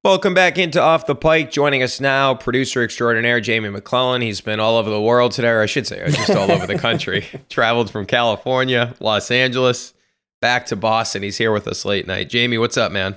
[0.03, 1.51] Welcome back into Off the Pike.
[1.51, 4.23] Joining us now, producer extraordinaire Jamie McClellan.
[4.23, 6.67] He's been all over the world today, or I should say, uh, just all over
[6.67, 7.27] the country.
[7.51, 9.93] Traveled from California, Los Angeles,
[10.41, 11.23] back to Boston.
[11.23, 12.31] He's here with us late night.
[12.31, 13.17] Jamie, what's up, man?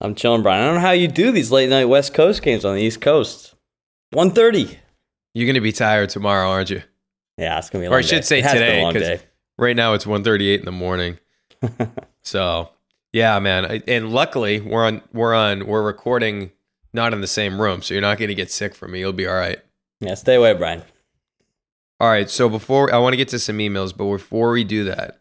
[0.00, 0.62] I'm chilling, Brian.
[0.62, 3.02] I don't know how you do these late night West Coast games on the East
[3.02, 3.54] Coast.
[4.14, 4.78] 1.30.
[5.34, 6.82] You're gonna be tired tomorrow, aren't you?
[7.38, 7.88] Yeah, it's gonna be.
[7.88, 8.42] or I should day.
[8.42, 9.20] say today, because
[9.58, 11.18] right now it's 1.38 in the morning.
[12.22, 12.70] so
[13.12, 13.82] yeah, man.
[13.86, 16.52] And luckily, we're on we're on we're recording
[16.92, 19.00] not in the same room, so you're not going to get sick from me.
[19.00, 19.58] You'll be all right.
[20.00, 20.82] Yeah, stay away, Brian.
[22.00, 22.28] All right.
[22.28, 25.20] So before I want to get to some emails, but before we do that,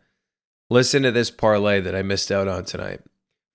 [0.70, 3.02] listen to this parlay that I missed out on tonight.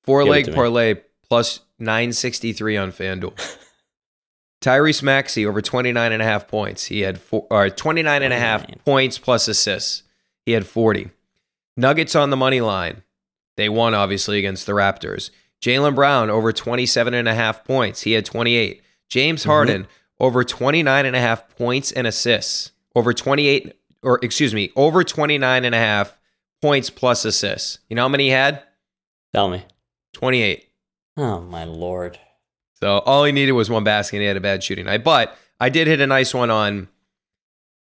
[0.05, 0.95] Four Give leg parlay
[1.29, 3.59] plus 963 on FanDuel.
[4.67, 6.87] Tyrese Maxey over 29 and a half points.
[6.87, 10.03] He had four, or 29 and a half points plus assists.
[10.45, 11.11] He had 40.
[11.77, 13.05] Nuggets on the money line.
[13.57, 15.31] They won, obviously, against the Raptors.
[15.63, 18.03] Jaylen Brown over 27 and a half points.
[18.03, 18.83] He had 28.
[19.09, 19.51] James mm-hmm.
[19.51, 20.25] Harden mm-hmm.
[20.25, 22.73] over 29 and a half points and assists.
[22.97, 26.19] Over 28, or excuse me, over 29 and a half
[26.61, 27.79] points plus assists.
[27.89, 28.65] You know how many he had?
[29.33, 29.65] Tell me.
[30.15, 30.69] 28.
[31.19, 32.19] Oh, my Lord.
[32.81, 35.03] So all he needed was one basket and he had a bad shooting night.
[35.05, 36.89] But I did hit a nice one on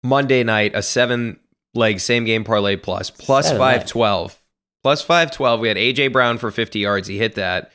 [0.02, 1.38] Monday night, a seven
[1.74, 3.58] leg same game parlay plus plus Saturday.
[3.58, 4.38] 512.
[4.82, 5.60] Plus 512.
[5.60, 7.06] We had AJ Brown for 50 yards.
[7.08, 7.70] He hit that.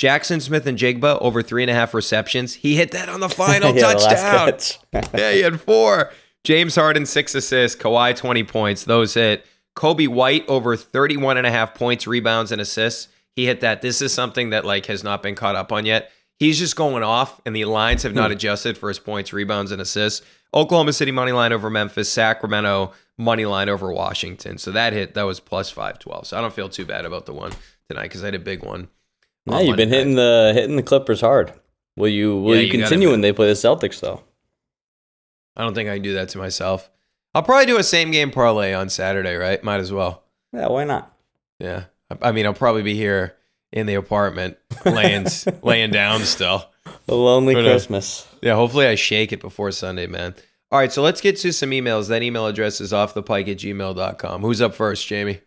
[0.00, 2.54] Jaxon Smith-Njigba over three and a half receptions.
[2.54, 4.46] He hit that on the final Yeah, touchdown.
[4.52, 4.78] catch.
[5.14, 6.10] yeah, he had four.
[6.44, 7.80] James Harden, six assists.
[7.80, 8.84] Kawhi, 20 points.
[8.84, 9.44] Those hit.
[9.76, 13.08] Coby White, over 31 and a half points, rebounds, and assists.
[13.34, 13.82] He hit that.
[13.82, 16.10] This is something that like has not been caught up on yet.
[16.42, 18.36] He's just going off, and the lines have not Hmm.
[18.36, 20.26] adjusted for his points, rebounds, and assists.
[20.52, 24.58] Oklahoma City money line over Memphis, Sacramento money line over Washington.
[24.58, 26.26] So that hit that was plus five twelve.
[26.26, 27.52] So I don't feel too bad about the one
[27.88, 28.88] tonight because I had a big one.
[29.46, 31.52] Yeah, on you've been hitting the hitting the Clippers hard.
[31.96, 34.22] Will you will Yeah, you you continue when they play the Celtics though?
[35.56, 36.90] I don't think I can do that to myself.
[37.34, 39.62] I'll probably do a same game parlay on Saturday, right?
[39.62, 40.22] Might as well.
[40.52, 41.14] Yeah, why not?
[41.58, 41.84] Yeah.
[42.20, 43.36] I mean, I'll probably be here
[43.72, 45.26] in the apartment laying
[45.62, 46.66] laying down still.
[47.08, 47.64] A lonely knows?
[47.64, 48.28] Christmas.
[48.42, 50.34] Yeah, hopefully I shake it before Sunday, man.
[50.70, 52.08] All right, so let's get to some emails.
[52.08, 54.40] That email address is offthepike at gmail.com.
[54.40, 55.40] Who's up first, Jamie?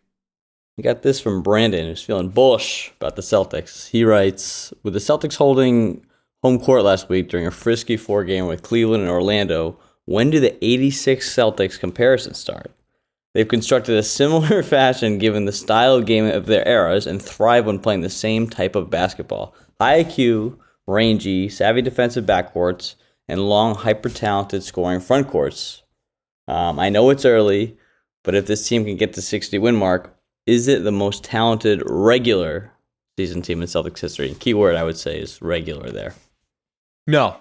[0.77, 3.89] We got this from Brandon, who's feeling bullish about the Celtics.
[3.89, 6.05] He writes, with the Celtics holding
[6.43, 10.39] home court last week during a frisky four game with Cleveland and Orlando, when do
[10.39, 12.71] the 86 Celtics comparisons start?
[13.35, 17.65] They've constructed a similar fashion given the style of game of their eras and thrive
[17.65, 19.53] when playing the same type of basketball.
[19.77, 20.57] High IQ,
[20.87, 22.95] rangy, savvy defensive backcourts,
[23.27, 25.81] and long, hyper talented scoring frontcourts.
[26.47, 27.77] Um, I know it's early,
[28.23, 31.83] but if this team can get to 60 win mark, is it the most talented
[31.85, 32.71] regular
[33.17, 34.29] season team in Celtics history?
[34.29, 36.15] And keyword I would say is regular there.
[37.05, 37.35] No.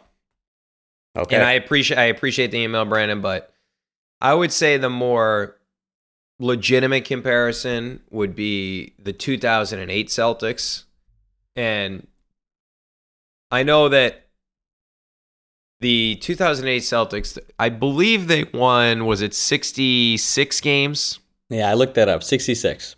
[1.17, 1.37] Okay.
[1.37, 3.55] And I appreciate I appreciate the email, Brandon, but
[4.21, 5.57] I would say the more
[6.39, 10.85] legitimate comparison would be the 2008 Celtics.
[11.57, 12.07] And
[13.51, 14.27] I know that
[15.81, 21.21] the 2008 Celtics, I believe they won, was it 66 games?
[21.51, 22.23] yeah, I looked that up.
[22.23, 22.97] 66.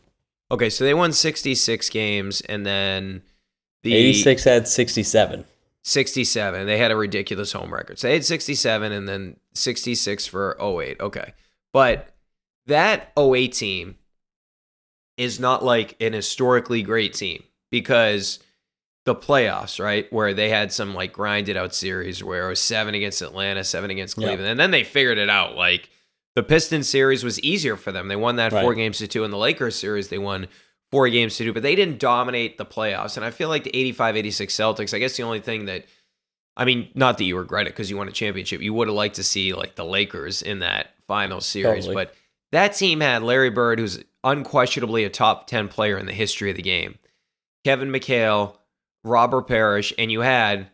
[0.50, 3.22] Okay, so they won 66 games and then
[3.82, 5.44] the 86 had 67.
[5.82, 6.66] 67.
[6.66, 7.98] They had a ridiculous home record.
[7.98, 11.00] So they had 67 and then 66 for 08.
[11.00, 11.32] Okay.
[11.72, 12.15] But
[12.66, 13.96] that 08 team
[15.16, 18.38] is not like an historically great team because
[19.04, 20.12] the playoffs, right?
[20.12, 23.90] Where they had some like grinded out series where it was seven against Atlanta, seven
[23.90, 24.28] against Yeah.
[24.28, 24.50] Cleveland.
[24.50, 25.54] And then they figured it out.
[25.54, 25.88] Like
[26.34, 28.08] the Pistons series was easier for them.
[28.08, 29.24] They won that four games to two.
[29.24, 30.48] In the Lakers series, they won
[30.90, 33.16] four games to two, but they didn't dominate the playoffs.
[33.16, 35.84] And I feel like the 85 86 Celtics, I guess the only thing that,
[36.56, 38.94] I mean, not that you regret it because you won a championship, you would have
[38.96, 41.86] liked to see like the Lakers in that final series.
[41.86, 41.94] Totally.
[41.94, 42.14] But
[42.52, 46.56] that team had Larry Bird, who's unquestionably a top 10 player in the history of
[46.56, 46.98] the game,
[47.64, 48.56] Kevin McHale,
[49.04, 50.68] Robert Parish, and you had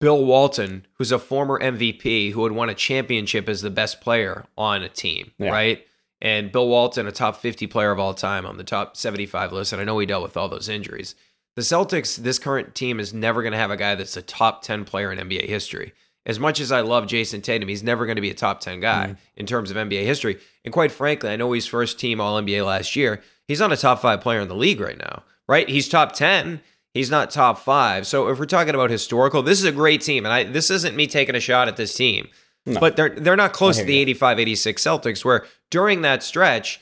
[0.00, 4.44] Bill Walton, who's a former MVP who had won a championship as the best player
[4.56, 5.50] on a team, Yeah.
[5.50, 5.86] right?
[6.20, 9.72] And Bill Walton, a top 50 player of all time on the top 75 list.
[9.72, 11.14] And I know he dealt with all those injuries.
[11.56, 14.62] The Celtics, this current team is never going to have a guy that's a top
[14.62, 15.92] 10 player in NBA history.
[16.26, 18.80] As much as I love Jayson Tatum, he's never going to be a top 10
[18.80, 19.14] guy mm-hmm.
[19.36, 20.38] in terms of NBA history.
[20.64, 23.22] And quite frankly, I know he's first team All NBA last year.
[23.46, 25.68] He's not a top five player in the league right now, right?
[25.68, 26.60] He's top 10.
[26.92, 28.06] He's not top five.
[28.06, 30.24] So if we're talking about historical, this is a great team.
[30.24, 32.28] And I this isn't me taking a shot at this team.
[32.64, 32.80] No.
[32.80, 34.00] But they're they're not close to the you.
[34.00, 36.80] 85 86 Celtics, where during that stretch,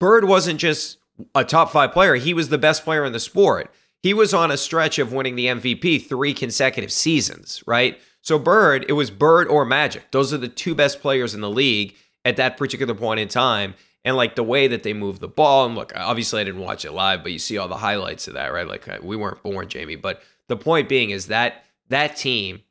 [0.00, 0.98] Bird wasn't just
[1.34, 3.72] a top five player, he was the best player in the sport.
[4.02, 8.00] He was on a stretch of winning the MVP three consecutive seasons, right?
[8.22, 10.10] So Bird, it was Bird or Magic.
[10.12, 11.94] Those are the two best players in the league
[12.24, 13.74] at that particular point in time.
[14.04, 16.84] And like the way that they move the ball, and look, obviously I didn't watch
[16.84, 18.66] it live, but you see all the highlights of that, right?
[18.66, 19.96] Like uh, we weren't born, Jamie.
[19.96, 22.62] But the point being is that that team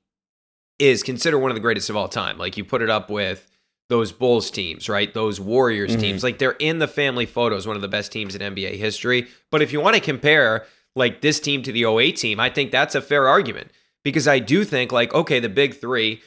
[0.80, 2.38] is considered one of the greatest of all time.
[2.38, 3.48] Like you put it up with
[3.90, 5.14] those Bulls teams, right?
[5.14, 6.00] Those Warriors Mhm.
[6.00, 6.24] teams.
[6.24, 9.28] Like they're in the family photos, one of the best teams in NBA history.
[9.52, 12.72] But if you want to compare like this team to the 08 team, I think
[12.72, 13.70] that's a fair argument
[14.04, 16.22] because I do think like, okay, the big three,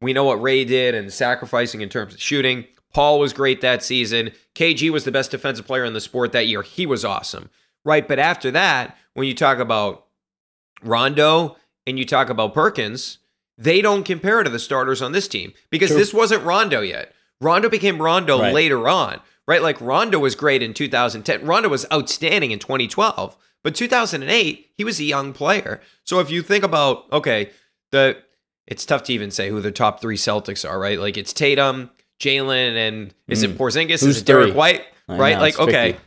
[0.00, 2.64] we know what Ray did and sacrificing in terms of shooting.
[2.92, 4.30] Paul was great that season.
[4.54, 6.62] KG was the best defensive player in the sport that year.
[6.62, 7.50] He was awesome,
[7.84, 8.06] right?
[8.06, 10.06] But after that, when you talk about
[10.82, 11.56] Rondo
[11.86, 13.18] and you talk about Perkins,
[13.58, 15.98] they don't compare to the starters on this team because True.
[15.98, 17.12] this wasn't Rondo yet.
[17.40, 18.54] Rondo became Rondo Right.
[18.54, 19.62] later on, right?
[19.62, 21.44] Like Rondo was great in 2010.
[21.46, 25.80] Rondo was outstanding in 2012, but 2008 he was a young player.
[26.04, 27.50] So if you think about okay,
[27.90, 28.16] the
[28.66, 30.98] it's tough to even say who the top three Celtics are, right?
[31.00, 31.90] Like it's Tatum,
[32.20, 33.56] Jaylen, and is it Mm.
[33.56, 34.00] Porzingis?
[34.00, 34.56] Who's is it Derrick three?
[34.56, 34.84] White?
[35.08, 35.34] I Right?
[35.34, 35.98] know, like okay, tricky.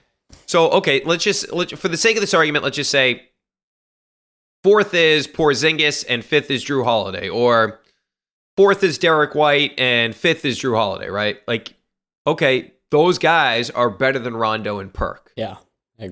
[0.46, 3.24] so okay, let's just let for the sake of this argument, let's just say
[4.64, 7.82] fourth is Porzingis and fifth is Jrue Holiday, or
[8.56, 11.38] fourth is Derrick White and fifth is Jrue Holiday, right?
[11.48, 11.74] Like,
[12.26, 15.32] okay, those guys are better than Rondo and Perk.
[15.36, 15.58] Yeah.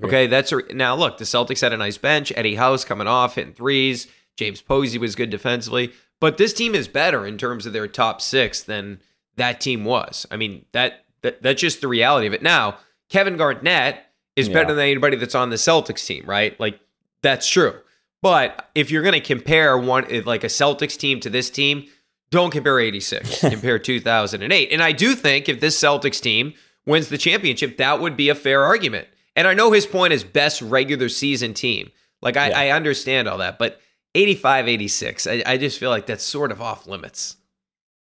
[0.04, 1.18] Okay, that's a, now look.
[1.18, 2.32] The Celtics had a nice bench.
[2.36, 4.08] Eddie House coming off hitting threes.
[4.38, 8.22] James Posey was good defensively, but this team is better in terms of their top
[8.22, 9.00] six than
[9.36, 10.26] that team was.
[10.32, 12.42] I mean that, that that's just the reality of it.
[12.42, 12.78] Now
[13.10, 13.98] Kevin Garnett
[14.36, 14.54] is Yeah.
[14.54, 16.58] better than anybody that's on the Celtics team, right?
[16.60, 16.80] Like
[17.22, 17.76] that's true.
[18.22, 21.86] But if you're going to compare one like a Celtics team to this team,
[22.30, 23.39] don't compare 86.
[23.50, 24.72] compare 2008.
[24.72, 26.54] And I do think if this Celtics team
[26.86, 29.08] wins the championship, that would be a fair argument.
[29.36, 31.92] And I know his point is best regular season team.
[32.22, 32.60] Like I, Yeah.
[32.60, 33.80] I understand all that, but
[34.14, 37.38] 85, 86, I, I just feel like that's sort of off limits.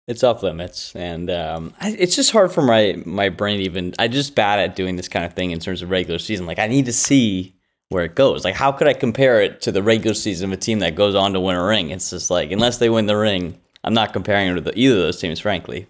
[0.08, 3.60] It's off limits, and um, I, it's just hard for my my brain.
[3.62, 6.46] Even I just bad at doing this kind of thing in terms of regular season.
[6.46, 7.56] Like I need to see
[7.88, 8.44] where it goes.
[8.44, 11.16] Like how could I compare it to the regular season of a team that goes
[11.16, 11.90] on to win a ring?
[11.90, 14.94] It's just like unless they win the ring, I'm not comparing it to the, either
[14.94, 15.40] of those teams.
[15.40, 15.88] Frankly,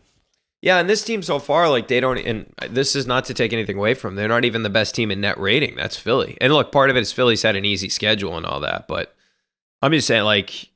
[0.62, 3.52] Yeah, and this team so far, like they don't, and this is not to take
[3.52, 4.14] anything away from.
[4.14, 4.22] them.
[4.22, 5.76] They're not even the best team in net rating.
[5.76, 6.36] That's Philly.
[6.40, 9.14] And look, part of it is Philly's had an easy schedule and all that, but
[9.82, 10.70] I'm just saying, like,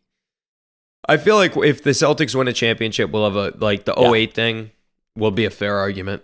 [1.08, 4.12] I feel like if the Celtics win a championship, we'll have a like the Yeah.
[4.12, 4.70] 08 thing
[5.16, 6.22] will be a fair argument.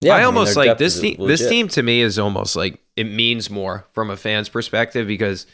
[0.00, 1.16] yeah, I mean, almost like this is team.
[1.26, 5.46] This team to me is almost like it means more from a fan's perspective because,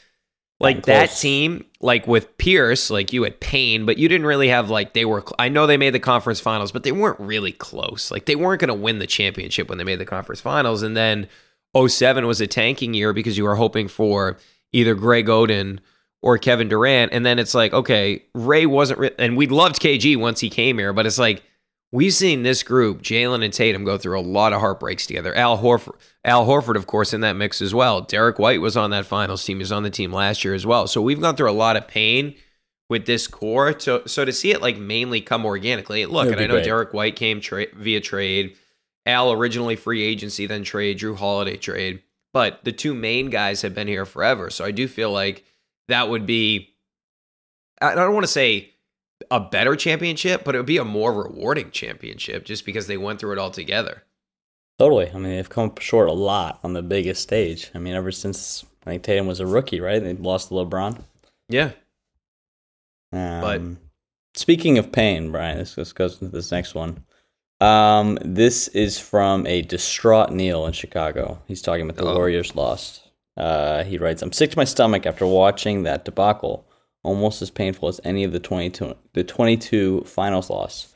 [0.62, 4.70] like that team, like with Pierce, like you had Payne, but you didn't really have
[4.70, 5.20] like they were.
[5.20, 8.10] cl- I know they made the conference finals, but they weren't really close.
[8.10, 10.96] Like they weren't going to win the championship when they made the conference finals, and
[10.96, 11.28] then
[11.76, 14.38] 07 was a tanking year because you were hoping for
[14.72, 15.80] either Greg Oden
[16.22, 20.16] or Kevin Durant, and then it's like okay, Ray wasn't, re- and we loved KG
[20.16, 21.42] once he came here, but it's like
[21.92, 25.34] we've seen this group, Jaylen and Tatum, go through a lot of heartbreaks together.
[25.36, 28.00] Al Horford, Al Horford, of course, in that mix as well.
[28.00, 29.58] Derrick White was on that finals team.
[29.58, 30.88] He was on the team last year as well.
[30.88, 32.34] So we've gone through a lot of pain
[32.88, 33.78] with this core.
[33.78, 36.64] So, so to see it like mainly come organically, look, and I know great.
[36.64, 38.56] Derrick White came tra- via trade.
[39.04, 40.98] Al originally free agency, then trade.
[40.98, 42.02] Jrue Holiday trade.
[42.32, 44.48] But the two main guys have been here forever.
[44.48, 45.44] So I do feel like
[45.88, 46.70] that would be.
[47.80, 48.71] I don't want to say
[49.32, 53.18] a better championship, but it would be a more rewarding championship just because they went
[53.18, 54.02] through it all together.
[54.78, 55.08] Totally.
[55.08, 57.70] I mean, they've come short a lot on the biggest stage.
[57.74, 60.02] I mean, ever since I think Tatum was a rookie, right?
[60.02, 61.02] They lost to LeBron.
[61.48, 61.70] Yeah.
[63.10, 63.78] Um,
[64.34, 67.04] speaking of pain, Brian, this, this goes into this next one.
[67.60, 71.40] Um, this is from a distraught Neil in Chicago.
[71.46, 72.16] He's talking about the Uh-oh.
[72.16, 73.08] Warriors lost.
[73.36, 76.66] Uh, he writes, "I'm sick to my stomach after watching that debacle.
[77.02, 80.94] Almost as painful as any of the 22 the 22 finals loss.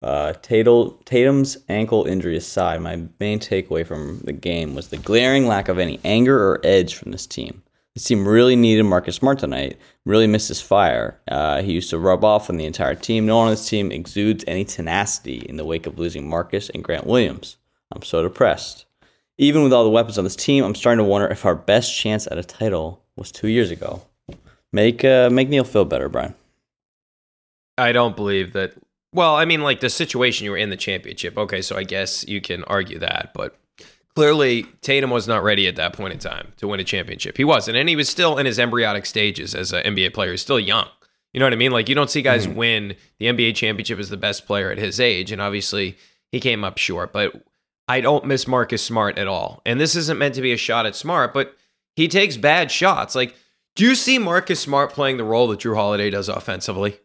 [0.00, 5.48] Uh, Tatum, Tatum's ankle injury aside, my main takeaway from the game was the glaring
[5.48, 7.62] lack of any anger or edge from this team.
[7.98, 9.76] This team really needed Marcus Smart tonight.
[10.04, 11.20] Really missed his fire.
[11.26, 13.26] Uh, he used to rub off on the entire team.
[13.26, 16.84] No one on this team exudes any tenacity in the wake of losing Marcus and
[16.84, 17.56] Grant Williams.
[17.92, 18.86] I'm so depressed.
[19.36, 21.92] Even with all the weapons on this team, I'm starting to wonder if our best
[21.92, 24.02] chance at a title was two years ago.
[24.72, 26.34] Make uh, make Neil feel better, Brian.
[27.76, 28.74] I don't believe that.
[29.12, 31.38] Well, I mean, like the situation you were in the championship.
[31.38, 33.56] Okay, so I guess you can argue that, but
[34.14, 37.36] clearly Tatum was not ready at that point in time to win a championship.
[37.36, 40.32] He wasn't, and he was still in his embryonic stages as an NBA player.
[40.32, 40.88] He's still young.
[41.32, 41.72] You know what I mean?
[41.72, 45.00] Like you don't see guys win the NBA championship as the best player at his
[45.00, 45.96] age, and obviously
[46.30, 47.12] he came up short.
[47.12, 47.42] But
[47.88, 49.62] I don't miss Marcus Smart at all.
[49.64, 51.56] And this isn't meant to be a shot at Smart, but
[51.96, 53.14] he takes bad shots.
[53.14, 53.34] Like,
[53.78, 56.98] do you see Marcus Smart playing the role that Jrue Holiday does offensively?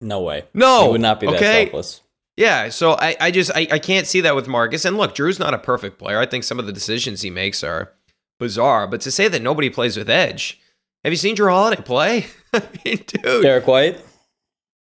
[0.00, 0.46] No way.
[0.52, 1.64] No, he would not be that okay?
[1.66, 2.00] selfless.
[2.36, 4.84] Yeah, so I, I just I, I can't see that with Marcus.
[4.84, 6.18] And look, Jrue's not a perfect player.
[6.18, 7.92] I think some of the decisions he makes are
[8.40, 8.88] bizarre.
[8.88, 10.60] But to say that nobody plays with edge,
[11.04, 12.26] have you seen Jrue Holiday play?
[12.52, 13.42] I mean, dude.
[13.42, 14.00] Derrick White.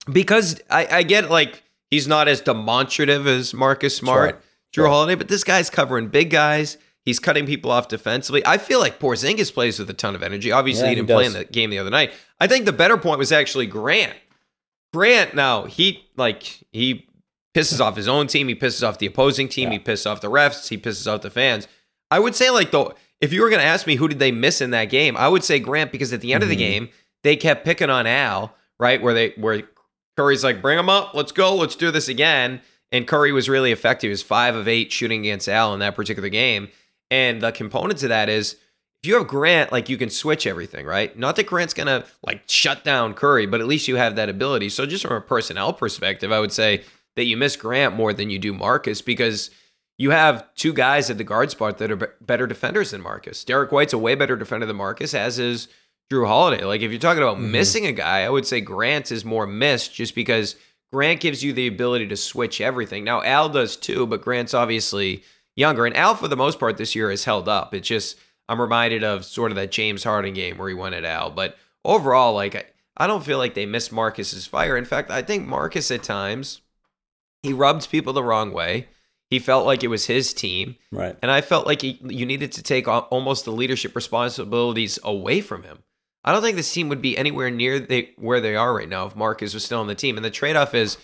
[0.10, 1.62] Because I, I get like
[1.92, 4.40] he's not as demonstrative as Marcus Smart, Sure.
[4.40, 4.88] Jrue Sure.
[4.88, 6.78] Holiday, but this guy's covering big guys.
[7.08, 8.46] He's cutting people off defensively.
[8.46, 10.52] I feel like Porzingis plays with a ton of energy.
[10.52, 12.12] Obviously, Yeah, he he didn't play in the game the other night.
[12.38, 14.14] I think the better point was actually Grant.
[14.94, 17.08] Grant now he like he
[17.56, 18.48] pisses off his own team.
[18.50, 19.72] He pisses off the opposing team.
[19.72, 20.68] He pisses off the refs.
[20.68, 21.68] He pisses off the fans.
[22.12, 24.32] I would say like though, if you were going to ask me who did they
[24.32, 26.60] miss in that game, I would say Grant because at the end of the Mhm.
[26.60, 26.90] game
[27.24, 29.02] they kept picking on Al, right?
[29.02, 29.64] Where they where
[30.18, 32.62] Curry's like, bring him up, let's go, let's do this again.
[32.92, 34.08] And Curry was really effective.
[34.08, 36.70] He was five of eight shooting against Al in that particular game.
[37.10, 38.58] And the component to that is
[39.04, 41.18] if you have Grant, like you can switch everything, right?
[41.18, 44.70] Not that Grant's gonna like shut down Curry, but at least you have that ability.
[44.70, 46.84] So just from a personnel perspective, I would say
[47.16, 49.50] that you miss Grant more than you do Marcus because
[49.98, 53.44] you have two guys at the guard spot that are be- better defenders than Marcus.
[53.44, 55.68] Derrick White's a way better defender than Marcus, as is
[56.12, 56.64] Jrue Holiday.
[56.64, 57.50] Like if you're talking about Mhm.
[57.52, 60.56] missing a guy, I would say Grant is more missed just because
[60.94, 63.04] Grant gives you the ability to switch everything.
[63.04, 65.24] Now Al does too, but Grant's obviously
[65.58, 65.86] younger.
[65.86, 67.74] And Al, for the most part, this year has held up.
[67.74, 71.04] It's just I'm reminded of sort of that James Harden game where he went at
[71.04, 71.30] Al.
[71.32, 72.64] But overall, like I,
[72.96, 74.78] I don't feel like they missed Marcus's fire.
[74.78, 76.62] In fact, I think Marcus at times
[77.44, 78.88] he rubbed people the wrong way.
[79.30, 81.18] He felt like it was his team, Right.
[81.22, 85.64] and I felt like he, you needed to take almost the leadership responsibilities away from
[85.64, 85.80] him.
[86.24, 89.06] I don't think this team would be anywhere near they, where they are right now
[89.06, 90.16] if Marcus was still on the team.
[90.16, 90.98] And the trade-off is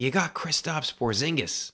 [0.00, 1.70] you got Kristaps Porzingis.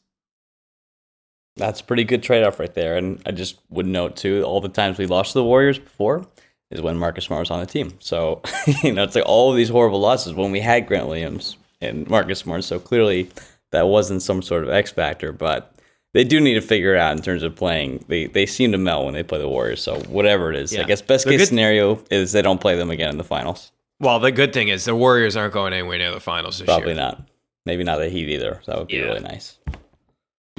[1.57, 2.97] That's a pretty good trade off right there.
[2.97, 6.27] And I just would note too, all the times we lost to the Warriors before
[6.71, 7.95] is when Marcus Smart was on the team.
[7.99, 8.41] So,
[8.83, 12.09] you know, it's like all of these horrible losses when we had Grant Williams and
[12.09, 12.65] Marcus Smart.
[12.65, 13.31] So clearly
[13.73, 15.75] that wasn't some sort of X factor, but
[16.15, 18.05] they do need to figure it out in terms of playing.
[18.09, 19.83] They they seem to melt when they play the Warriors.
[19.83, 20.83] So whatever it is, Yeah.
[20.83, 23.73] I guess best The case scenario is they don't play them again in the finals.
[23.99, 26.89] Well, the good thing is the Warriors aren't going anywhere near the finals this Probably
[26.95, 26.97] year.
[27.03, 27.29] not.
[27.67, 28.63] Maybe not the Heat either.
[28.67, 29.03] That would be Yeah.
[29.03, 29.59] really nice.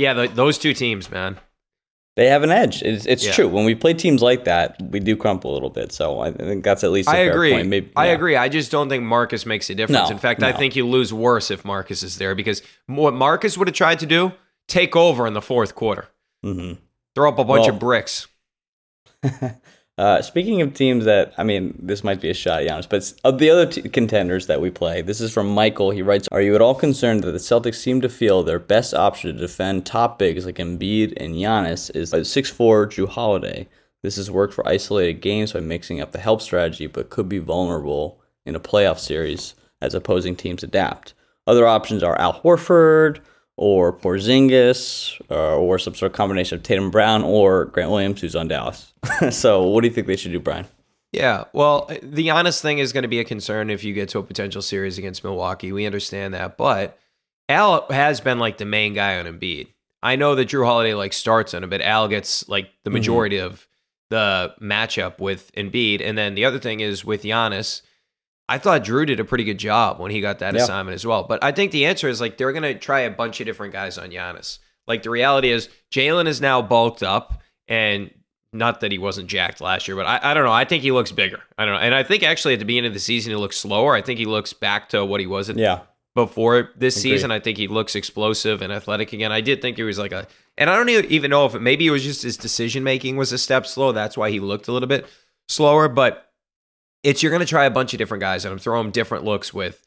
[0.01, 1.39] Yeah, the, those two teams, man.
[2.17, 2.81] They have an edge.
[2.81, 3.31] It's, it's Yeah.
[3.31, 3.47] true.
[3.47, 5.91] When we play teams like that, we do crumple a little bit.
[5.93, 7.51] So I think that's at least a I fair agree.
[7.53, 7.67] point.
[7.69, 8.35] Maybe, I agree.
[8.35, 10.09] I just don't think Marcus makes a difference.
[10.09, 13.57] No, In fact, I think you lose worse if Marcus is there because what Marcus
[13.57, 14.33] would have tried to do,
[14.67, 16.07] take over in the fourth quarter,
[16.43, 16.73] hmm
[17.15, 18.27] throw up a bunch Well- of bricks.
[20.01, 23.37] Uh, speaking of teams that, I mean, this might be a shot, Giannis, but of
[23.37, 25.91] the other t- contenders that we play, this is from Michael.
[25.91, 28.95] He writes, Are you at all concerned that the Celtics seem to feel their best
[28.95, 33.69] option to defend top bigs like Embiid and Giannis is 6'4 Jrue Holiday?
[34.01, 37.37] This has worked for isolated games by mixing up the help strategy, but could be
[37.37, 41.13] vulnerable in a playoff series as opposing teams adapt.
[41.45, 43.19] Other options are Al Horford
[43.57, 48.35] or Porzingis uh, or some sort of combination of Tatum Brown or Grant Williams, who's
[48.35, 48.93] on Dallas.
[49.31, 50.67] so, what do you think they should do, Brian?
[51.11, 54.19] Yeah, well, the honest thing is going to be a concern if you get to
[54.19, 55.71] a potential series against Milwaukee.
[55.73, 56.97] We understand that, but
[57.49, 59.67] Al has been like the main guy on Embiid.
[60.01, 62.93] I know that Jrue Holiday like starts on him, but Al gets like the Mhm.
[62.93, 63.67] majority of
[64.09, 66.01] the matchup with Embiid.
[66.01, 67.81] And then the other thing is with Giannis,
[68.53, 70.63] I thought Jrue did a pretty good job when he got that Yeah.
[70.63, 71.23] assignment as well.
[71.23, 73.73] But I think the answer is like they're going to try a bunch of different
[73.73, 74.59] guys on Giannis.
[74.87, 78.11] Like the reality is Jaylen is now bulked up and
[78.53, 80.51] not that he wasn't jacked last year, but I, I don't know.
[80.51, 81.39] I think he looks bigger.
[81.57, 81.79] I don't know.
[81.79, 83.95] And I think actually at the beginning of the season, he looks slower.
[83.95, 85.79] I think he looks back to what he was at Yeah.
[86.15, 87.11] before this Agree.
[87.11, 87.31] season.
[87.31, 89.31] I think he looks explosive and athletic again.
[89.31, 90.27] I did think he was like a,
[90.57, 93.31] and I don't even know if it, maybe it was just his decision making was
[93.31, 93.93] a step slow.
[93.93, 95.07] That's why he looked a little bit
[95.47, 95.87] slower.
[95.87, 96.27] But
[97.03, 99.53] it's you're going to try a bunch of different guys, and I'm throwing different looks
[99.53, 99.83] with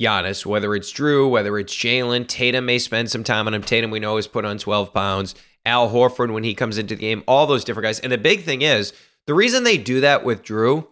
[0.00, 2.26] Giannis, whether it's Jrue, whether it's Jaylen.
[2.26, 3.62] Tatum may spend some time on him.
[3.62, 5.34] Tatum, we know, is put on 12 pounds.
[5.66, 8.00] Al Horford, when he comes into the game, all those different guys.
[8.00, 8.92] And the big thing is
[9.26, 10.86] the reason they do that with Jrue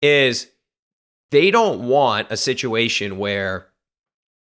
[0.00, 0.48] is
[1.30, 3.68] they don't want a situation where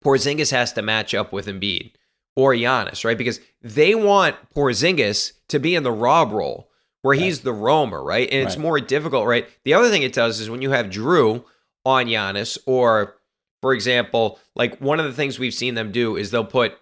[0.04, 1.92] Porzingis has to match up with Embiid
[2.36, 3.18] or Giannis, right?
[3.18, 6.71] Because they want Porzingis to be in the Rob role
[7.02, 8.30] where he's the roamer, right?
[8.32, 8.62] And it's Right.
[8.62, 9.48] more difficult, right?
[9.64, 11.44] The other thing it does is when you have Jrue
[11.86, 13.16] on Giannis, or
[13.62, 16.78] for example, like one of the things we've seen them do is they'll put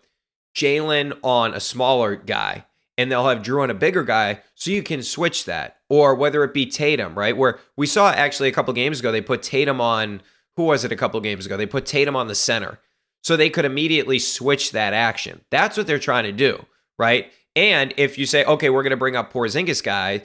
[0.55, 2.65] Jaylen on a smaller guy
[2.97, 5.77] and they'll have Jrue on a bigger guy so you can switch that.
[5.89, 7.35] Or whether it be Tatum, right?
[7.35, 10.21] Where we saw actually a couple games ago, they put Tatum on,
[10.55, 11.55] who was it a couple games ago?
[11.57, 12.79] They put Tatum on the center
[13.23, 15.41] so they could immediately switch that action.
[15.49, 16.65] That's what they're trying to do,
[16.97, 17.31] right?
[17.55, 20.23] And if you say, okay, we're going to bring up Porzingis guy,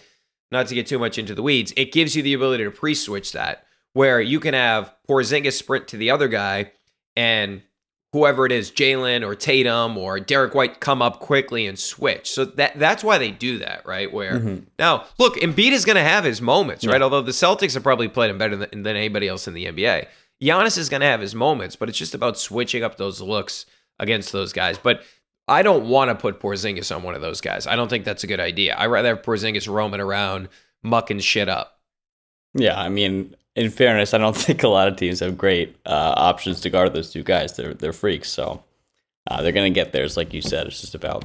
[0.50, 3.32] not to get too much into the weeds, it gives you the ability to pre-switch
[3.32, 6.72] that, where you can have Porzingis sprint to the other guy,
[7.16, 7.62] and
[8.12, 12.30] whoever it is, Jaylen or Tatum or Derrick White, come up quickly and switch.
[12.30, 14.12] So that that's why they do that, right?
[14.12, 14.66] Where Mhm.
[14.78, 16.98] now, look, Embiid is going to have his moments, right?
[16.98, 17.02] Yeah.
[17.04, 20.06] Although the Celtics have probably played him better than, than anybody else in the NBA.
[20.40, 23.66] Giannis is going to have his moments, but it's just about switching up those looks
[23.98, 24.78] against those guys.
[24.78, 25.02] But
[25.46, 27.66] I don't want to put Porzingis on one of those guys.
[27.66, 28.74] I don't think that's a good idea.
[28.78, 30.48] I'd rather have Porzingis roaming around,
[30.82, 31.80] mucking shit up.
[32.54, 32.80] Yeah.
[32.80, 36.60] I mean, in fairness, I don't think a lot of teams have great uh, options
[36.62, 37.56] to guard those two guys.
[37.56, 38.62] They're they're freaks, so
[39.30, 40.66] uh, they're gonna get theirs, like you said.
[40.66, 41.24] It's just about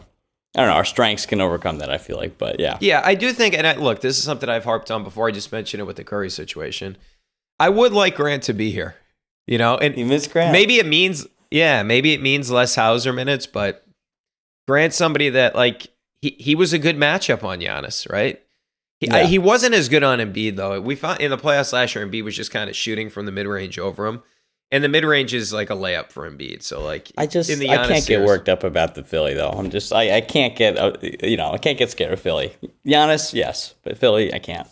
[0.55, 0.75] I don't know.
[0.75, 1.91] Our strengths can overcome that.
[1.91, 4.49] I feel like, but yeah, Yeah, I do think, and I, look, this is something
[4.49, 5.27] I've harped on before.
[5.27, 6.97] I just mentioned it with the Curry situation.
[7.59, 8.95] I would like Grant to be here,
[9.45, 10.51] you know, and you miss Grant.
[10.51, 13.85] maybe it means, yeah, maybe it means less Hauser minutes, but
[14.69, 15.87] Grant's somebody that like
[16.21, 18.39] he he was a good matchup on Giannis, right?
[18.99, 20.79] He, I, he wasn't as good on Embiid though.
[20.79, 23.31] We found in the playoffs last year, Embiid was just kind of shooting from the
[23.31, 24.21] mid range over him,
[24.69, 26.61] and the mid range is like a layup for Embiid.
[26.61, 29.49] So like, I just in the I can't get worked up about the Philly though.
[29.49, 30.93] I'm just I, I can't get uh,
[31.23, 32.53] you know I can't get scared of Philly.
[32.85, 34.67] Giannis, yes, but Philly, I can't.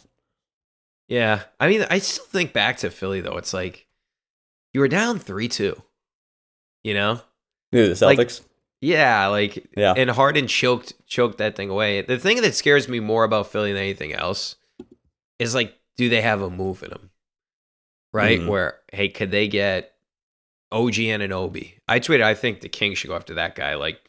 [1.08, 3.38] Yeah, I mean, I still think back to Philly though.
[3.38, 3.88] It's like
[4.74, 5.82] you were down three two.
[6.84, 7.22] You know,
[7.72, 8.42] Who, the Like- Celtics?
[8.82, 9.94] Yeah, like Yeah.
[9.98, 12.02] and Harden choked choked that thing away.
[12.02, 14.56] The thing that scares me more about Philly than anything else
[15.40, 17.10] is like, do they have a move in them?
[18.14, 18.40] Right?
[18.40, 18.48] Mhm.
[18.48, 19.94] Where hey, could they get
[20.72, 21.74] OG Anunoby?
[21.88, 24.00] I tweeted I think the Kings should go after that guy like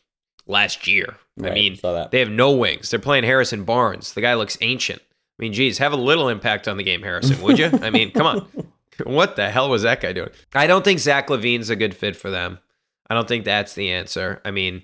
[0.47, 1.17] last year.
[1.43, 1.79] I mean,
[2.11, 2.91] they have no wings.
[2.91, 4.13] They're playing Harrison Barnes.
[4.15, 5.01] The guy looks ancient.
[5.01, 7.71] I mean, geez, have a little impact on the game, Harrison, would you?
[7.81, 8.49] I mean, come on.
[9.05, 10.31] What the hell was that guy doing?
[10.57, 12.59] I don't think Zach LaVine's a good fit for them.
[13.11, 14.41] I don't think that's the answer.
[14.45, 14.83] I mean,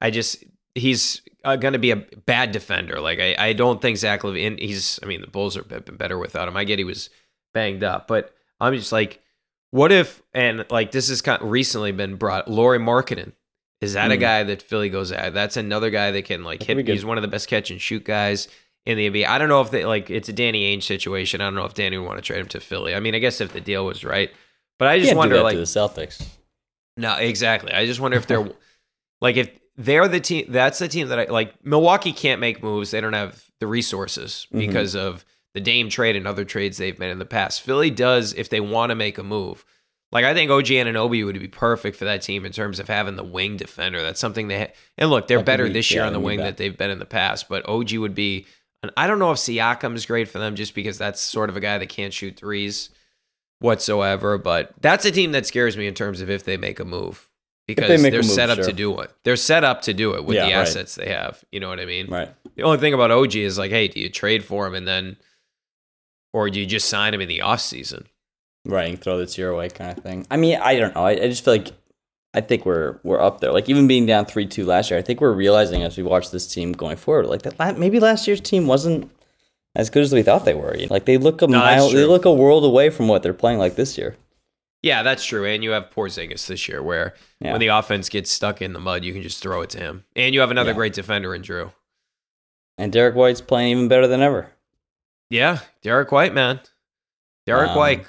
[0.00, 0.44] I just
[0.74, 3.00] he's uh, going to be a bad defender.
[3.00, 4.58] Like I, I don't think Zach LaVine.
[4.60, 4.98] He's.
[5.02, 6.56] I mean, the Bulls are been better without him.
[6.56, 7.10] I get he was
[7.52, 9.22] banged up, but I'm just like,
[9.70, 10.22] what if?
[10.32, 12.48] And like this has kind of recently been brought.
[12.50, 13.32] Lauri Markkanen
[13.80, 14.20] is that a Hmm.
[14.20, 15.34] guy that Philly goes at?
[15.34, 16.86] That's another guy that can like hit.
[16.88, 18.48] He's one of the best catch and shoot guys
[18.86, 19.26] in the NBA.
[19.26, 21.40] I don't know if they like it's a Danny Ainge situation.
[21.40, 22.94] I don't know if Danny would want to trade him to Philly.
[22.94, 24.30] I mean, I guess if the deal was right,
[24.78, 26.24] but I just wonder like to the Celtics.
[26.96, 27.72] No, exactly.
[27.72, 28.48] I just wonder if they're
[29.20, 30.46] like if they're the team.
[30.48, 31.64] That's the team that I like.
[31.64, 32.90] Milwaukee can't make moves.
[32.90, 34.58] They don't have the resources Mhm.
[34.68, 35.24] because of
[35.54, 37.62] the Dame trade and other trades they've made in the past.
[37.62, 39.64] Philly does if they want to make a move.
[40.12, 43.16] Like I think OG Anunoby would be perfect for that team in terms of having
[43.16, 44.00] the wing defender.
[44.02, 46.20] That's something they ha- and look, they're That better be- this year yeah, on the
[46.20, 46.44] wing that.
[46.44, 47.48] that they've been in the past.
[47.48, 48.46] But OG would be.
[48.82, 51.56] And I don't know if Siakam is great for them just because that's sort of
[51.56, 52.90] a guy that can't shoot threes
[53.64, 54.38] whatsoever.
[54.38, 57.28] But that's a team that scares me in terms of if they make a move
[57.66, 58.66] because they are set up sure.
[58.66, 59.10] to do it.
[59.24, 60.60] They're set up to do it with Yeah, the right.
[60.60, 61.42] assets they have.
[61.50, 62.08] You know what I mean?
[62.08, 62.30] Right.
[62.54, 65.16] The only thing about OG is like, hey, do you trade for him and then,
[66.32, 68.04] or do you just sign him in the offseason?
[68.66, 70.26] Right, and throw the year away kind of thing.
[70.30, 71.04] I mean, I don't know.
[71.04, 71.72] I, I just feel like
[72.32, 73.52] I think we're we're up there.
[73.52, 76.30] Like even being down three two last year, I think we're realizing as we watch
[76.30, 79.10] this team going forward, like that maybe last year's team wasn't
[79.74, 80.76] as good as we thought they were.
[80.90, 83.58] Like they look a No, mile, they look a world away from what they're playing
[83.58, 84.16] like this year.
[84.82, 85.46] Yeah, that's true.
[85.46, 87.52] And you have Porzingis this year, where Yeah.
[87.52, 90.04] when the offense gets stuck in the mud, you can just throw it to him.
[90.14, 90.74] And you have another Yeah.
[90.76, 91.72] great defender in Jrue.
[92.76, 94.50] And Derrick White's playing even better than ever.
[95.30, 96.60] Yeah, Derrick White, man.
[97.46, 98.04] Derrick Um, White,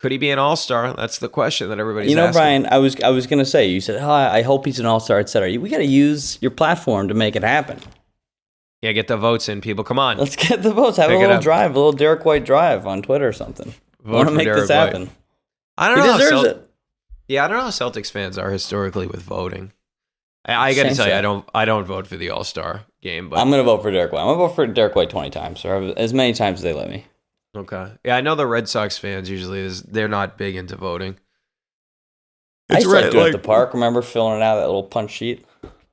[0.00, 0.94] could he be an all star?
[0.94, 2.40] That's the question that everybody's you know, asking.
[2.40, 5.00] Brian, I was I was gonna say you said, oh, I hope he's an all
[5.00, 5.58] star, etc.
[5.58, 7.80] We got to use your platform to make it happen.
[8.84, 9.82] Yeah, get the votes in, people.
[9.82, 10.18] Come on.
[10.18, 10.98] Let's get the votes.
[10.98, 13.72] Have Pick a it little drive, a little Derrick White drive on Twitter or something.
[14.04, 14.76] Want to make Derrick this White.
[14.76, 15.10] happen.
[15.78, 16.12] I don't He know.
[16.12, 16.70] how deserves Celt- it.
[17.28, 19.72] Yeah, I don't know how Celtics fans are historically with voting.
[20.44, 21.48] I, I got to tell you, I don't.
[21.54, 24.20] I don't vote for the All Star game, but I'm gonna vote for Derrick White.
[24.20, 26.90] I'm gonna vote for Derrick White 20 times, or as many times as they let
[26.90, 27.06] me.
[27.56, 27.92] okay.
[28.04, 31.16] Yeah, I know the Red Sox fans usually is they're not big into voting.
[32.70, 33.72] I used to like right, do it like- at the park.
[33.72, 35.46] Remember filling out that little punch sheet?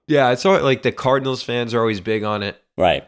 [0.07, 0.59] Yeah, it's all.
[0.61, 2.60] Like the Cardinals fans are always big on it.
[2.77, 3.07] Right.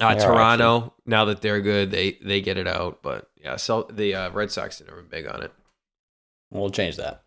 [0.00, 3.02] Uh, Toronto, now that they're good, they they get it out.
[3.02, 5.52] But yeah, so the uh, Red Sox have never been big on it.
[6.50, 7.22] We'll change that.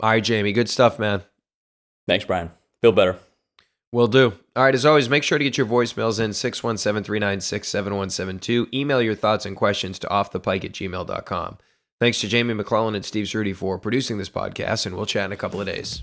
[0.00, 1.22] All right, Jamie, good stuff, man.
[2.08, 2.50] Thanks, Brian.
[2.82, 3.16] Feel better.
[3.92, 4.34] Will do.
[4.56, 8.68] All right, as always, make sure to get your voicemails in 617 396 7172.
[8.74, 11.58] Email your thoughts and questions to offthepike at gmail.com.
[11.98, 15.32] Thanks to Jamie McClellan and Steve Ceruti for producing this podcast, and we'll chat in
[15.32, 16.02] a couple of days.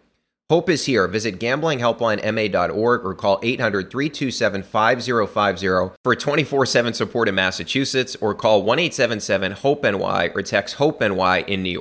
[0.51, 1.07] Hope is here.
[1.07, 8.61] Visit gamblinghelplinema.org or call 800 327 5050 for 24 7 support in Massachusetts or call
[8.61, 11.79] 1 877 HOPE NY or text HOPE NY in New York.